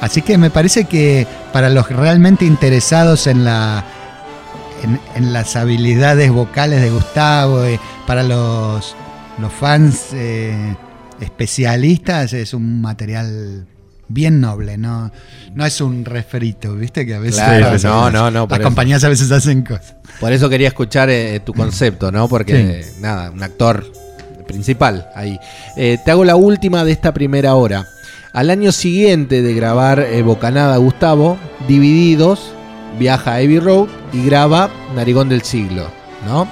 [0.00, 3.84] Así que me parece que para los realmente interesados en la
[4.82, 8.94] en, en las habilidades vocales de Gustavo, y para los,
[9.38, 10.76] los fans eh,
[11.20, 13.66] especialistas, es un material
[14.08, 15.10] bien noble, no,
[15.54, 18.50] no es un refrito, viste que a veces Claro, pasa, no, las- no, no, por
[18.52, 18.68] las eso.
[18.68, 19.96] compañías a veces hacen cosas.
[20.20, 22.28] Por eso quería escuchar eh, tu concepto, ¿no?
[22.28, 23.90] Porque, nada, un actor
[24.46, 25.38] principal ahí.
[25.76, 27.84] Eh, te hago la última de esta primera hora.
[28.36, 32.52] Al año siguiente de grabar eh, Bocanada Gustavo, Divididos,
[32.98, 35.88] viaja a Abbey Road y graba Narigón del Siglo,
[36.26, 36.46] ¿no?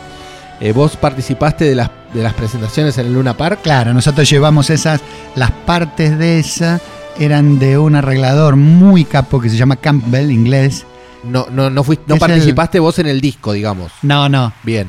[0.60, 3.60] Eh, vos participaste de las, de las presentaciones en el Luna Park.
[3.62, 5.02] Claro, nosotros llevamos esas,
[5.36, 6.80] las partes de esa
[7.18, 10.86] eran de un arreglador muy capo que se llama Campbell, inglés.
[11.22, 13.92] No, no, no, fuiste, no el- participaste vos en el disco, digamos.
[14.00, 14.88] No, no, Bien.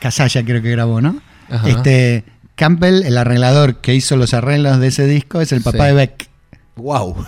[0.00, 1.16] Casalla creo que grabó, ¿no?
[1.50, 1.68] Ajá.
[1.68, 2.24] Este
[2.56, 5.84] Campbell, el arreglador que hizo los arreglos de ese disco, es el papá Sí.
[5.86, 6.28] de Beck.
[6.76, 7.24] Wow.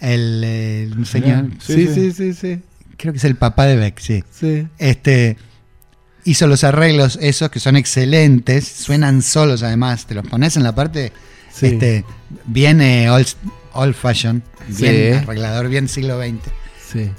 [0.00, 1.46] El, eh, el señor.
[1.60, 2.12] Sí, sí.
[2.12, 2.60] sí, sí.
[2.96, 4.24] Creo que es el papá de Beck, sí.
[4.30, 4.66] sí.
[4.78, 5.36] Este
[6.24, 10.74] hizo los arreglos esos que son excelentes, suenan solos además, te los pones en la
[10.74, 11.12] parte
[11.52, 11.66] Sí.
[11.66, 12.04] este
[12.44, 13.26] viene old,
[13.72, 16.34] old fashion, bien arreglador, bien siglo XX.
[16.92, 17.10] Sí.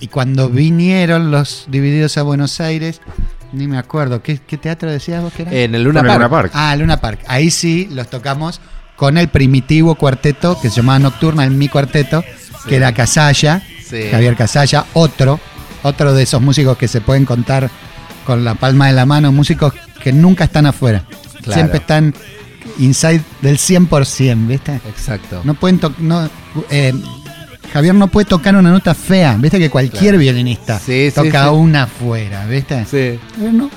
[0.00, 3.00] Y cuando vinieron los divididos a Buenos Aires,
[3.54, 5.52] ni me acuerdo, ¿qué, qué teatro decías vos que era?
[5.52, 6.14] En el Luna Park.
[6.14, 6.50] Luna Park.
[6.54, 7.20] Ah, Luna Park.
[7.26, 8.60] Ahí sí los tocamos
[8.96, 12.24] con el primitivo cuarteto que se llamaba Nocturna, el mi cuarteto,
[12.68, 14.08] que era Casalla, Sí.
[14.10, 15.38] Javier Casalla, otro,
[15.82, 17.70] otro de esos músicos que se pueden contar
[18.26, 21.04] con la palma de la mano, músicos que nunca están afuera,
[21.42, 21.52] Claro.
[21.52, 22.14] siempre están
[22.78, 24.80] inside del 100%, ¿viste?
[24.88, 25.42] Exacto.
[25.44, 26.28] No pueden tocar, no,
[26.70, 26.94] eh,
[27.74, 29.58] Javier no puede tocar una nota fea, ¿viste?
[29.58, 30.18] Que cualquier Claro.
[30.18, 31.48] violinista Sí, toca sí.
[31.50, 32.84] una afuera, ¿viste?
[32.86, 33.70] Sí, Pero no,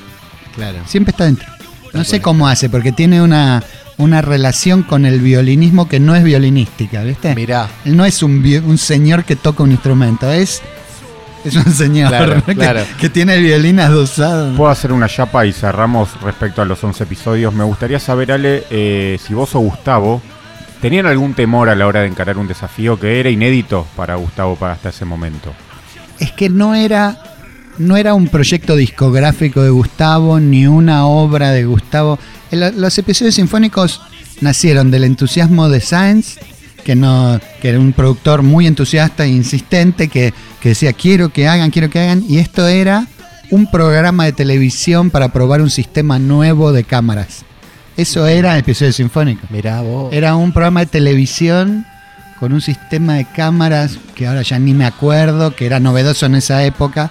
[0.56, 0.78] claro.
[0.86, 1.48] siempre está dentro.
[1.94, 3.64] No sé cómo hace, porque tiene una,
[3.98, 7.34] una relación con el violinismo que no es violinística, ¿viste?
[7.36, 7.68] Mirá.
[7.86, 10.62] Él no es un, un señor que toca un instrumento, es,
[11.44, 12.82] es un señor Claro, que, claro.
[13.00, 14.56] que tiene el violín adosado.
[14.56, 17.52] Puedo hacer una chapa y cerramos respecto a los 11 episodios.
[17.52, 20.22] Me gustaría saber, Ale, eh, si vos o Gustavo
[20.82, 24.56] tenían algún temor a la hora de encarar un desafío que era inédito para Gustavo
[24.56, 25.54] para hasta ese momento.
[26.20, 27.22] Es que no era,
[27.78, 32.20] no era un proyecto discográfico de Gustavo, ni una obra de Gustavo.
[32.52, 34.02] Los episodios sinfónicos
[34.42, 36.38] nacieron del entusiasmo de Sáenz,
[36.84, 41.48] que, no, que era un productor muy entusiasta e insistente, que, que decía quiero que
[41.48, 43.08] hagan, quiero que hagan, y esto era
[43.50, 47.47] un programa de televisión para probar un sistema nuevo de cámaras.
[47.98, 49.48] Eso era el episodio sinfónico.
[49.50, 50.14] Mirá vos.
[50.14, 51.86] Era un programa de televisión
[52.40, 56.36] con un sistema de cámaras que ahora ya ni me acuerdo, que era novedoso en
[56.36, 57.10] esa época.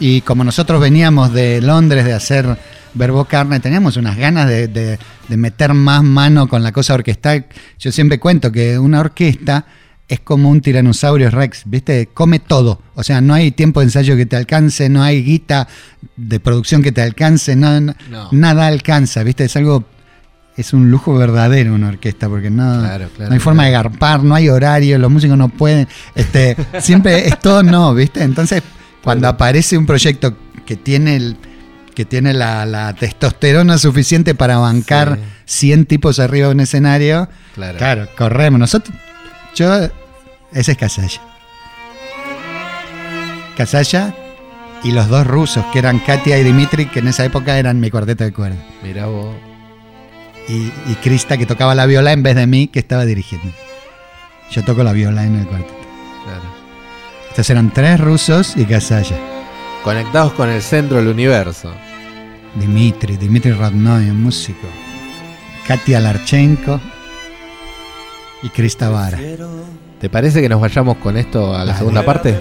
[0.00, 2.58] Y como nosotros veníamos de Londres de hacer
[2.94, 7.46] Verbo Carne, teníamos unas ganas de, de- de meter más mano con la cosa orquestal.
[7.78, 9.64] Yo siempre cuento que una orquesta
[10.08, 12.08] es como un tiranosaurio rex, ¿viste?
[12.12, 12.82] Come todo.
[12.94, 15.66] O sea, no hay tiempo de ensayo que te alcance, no hay guita
[16.16, 18.28] de producción que te alcance, no, no- No.
[18.32, 19.44] nada alcanza, ¿viste?
[19.44, 19.84] Es algo
[20.56, 23.66] es un lujo verdadero una orquesta, porque no, Claro, claro, no hay forma claro.
[23.68, 28.22] de garpar, no hay horario, los músicos no pueden, este, siempre es todo no, ¿viste?
[28.22, 28.62] Entonces,
[29.02, 31.36] cuando aparece un proyecto que tiene el,
[31.94, 38.08] que tiene la, la testosterona suficiente para bancar 100 tipos arriba de un escenario, Claro.
[38.16, 38.58] corremos.
[38.58, 38.96] Nosotros,
[39.54, 39.72] yo,
[40.52, 41.20] ese es Casalla.
[43.56, 44.14] Casalla
[44.82, 47.90] y los dos rusos, que eran Katia y Dimitri, que en esa época eran mi
[47.90, 49.34] cuarteto de cuerda Mirá vos.
[50.48, 53.50] Y, y Krista que tocaba la viola en vez de mí que estaba dirigiendo.
[54.50, 55.74] Yo toco la viola en el cuarteto.
[56.24, 56.42] Claro.
[57.30, 59.16] Estos eran tres rusos y Casalla.
[59.82, 61.72] Conectados con el centro del universo.
[62.54, 64.66] Dimitri, Dimitri Rodnoy, un músico.
[65.66, 66.80] Katia Larchenko.
[68.42, 69.18] y Crista Vara.
[70.00, 71.78] ¿Te parece que nos vayamos con esto a la Dale.
[71.78, 72.38] segunda parte?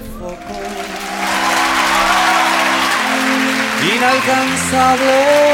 [3.96, 5.53] inalcanzable.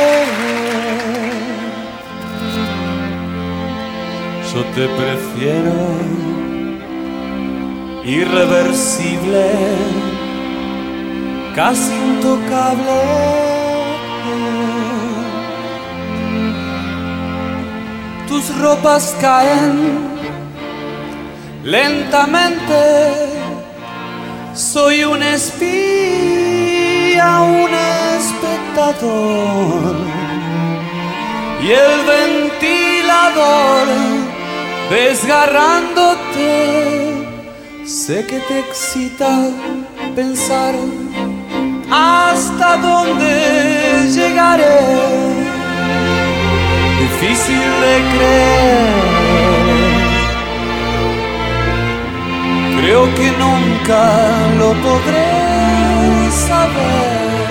[4.59, 5.71] Yo te prefiero
[8.03, 9.45] irreversible,
[11.55, 12.99] casi intocable.
[18.27, 20.09] Tus ropas caen
[21.63, 23.15] lentamente.
[24.53, 25.69] Soy un espía,
[27.43, 27.73] un
[28.19, 29.95] espectador.
[31.63, 34.18] Y el ventilador
[34.89, 37.13] desgarrándote.
[37.85, 39.49] Sé que te excita
[40.15, 40.73] pensar
[41.91, 44.79] hasta dónde llegaré.
[46.99, 49.19] Difícil de creer.
[52.79, 54.03] Creo que nunca
[54.57, 55.31] lo podré
[56.47, 57.49] saber.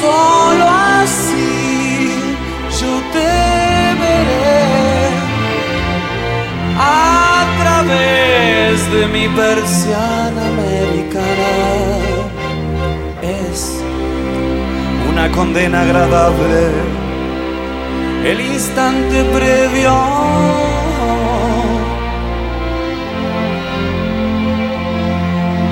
[0.00, 0.66] Solo
[1.02, 1.50] así
[2.80, 3.67] yo te
[6.78, 11.52] a través de mi persiana americana.
[13.22, 13.82] Es
[15.10, 16.70] una condena agradable.
[18.24, 19.94] El instante previo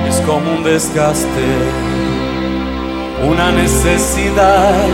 [0.09, 1.49] es como un desgaste,
[3.29, 4.87] una necesidad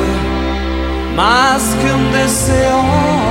[1.14, 3.21] más que un deseo.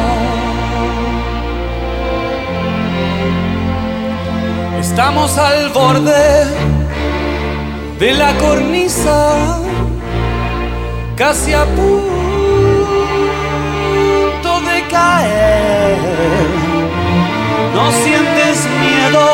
[4.91, 6.45] Estamos al borde
[7.97, 9.57] de la cornisa,
[11.15, 11.81] casi a punto
[14.69, 15.97] de caer.
[17.73, 19.25] No sientes miedo,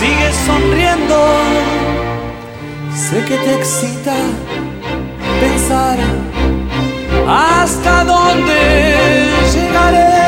[0.00, 1.18] sigues sonriendo.
[2.92, 4.16] Sé que te excita
[5.40, 5.98] pensar
[7.28, 10.25] hasta dónde llegaré.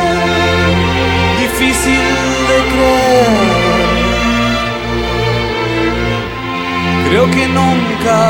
[1.59, 2.07] Difícil
[2.51, 3.37] de creer.
[7.09, 8.21] Creo que nunca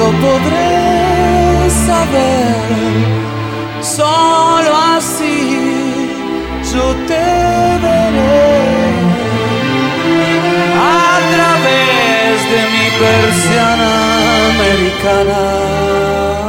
[0.00, 2.56] lo podré saber.
[3.80, 5.38] Solo así
[6.74, 7.26] yo te
[7.84, 8.52] veré
[10.76, 13.92] a través de mi persiana
[14.52, 16.43] americana.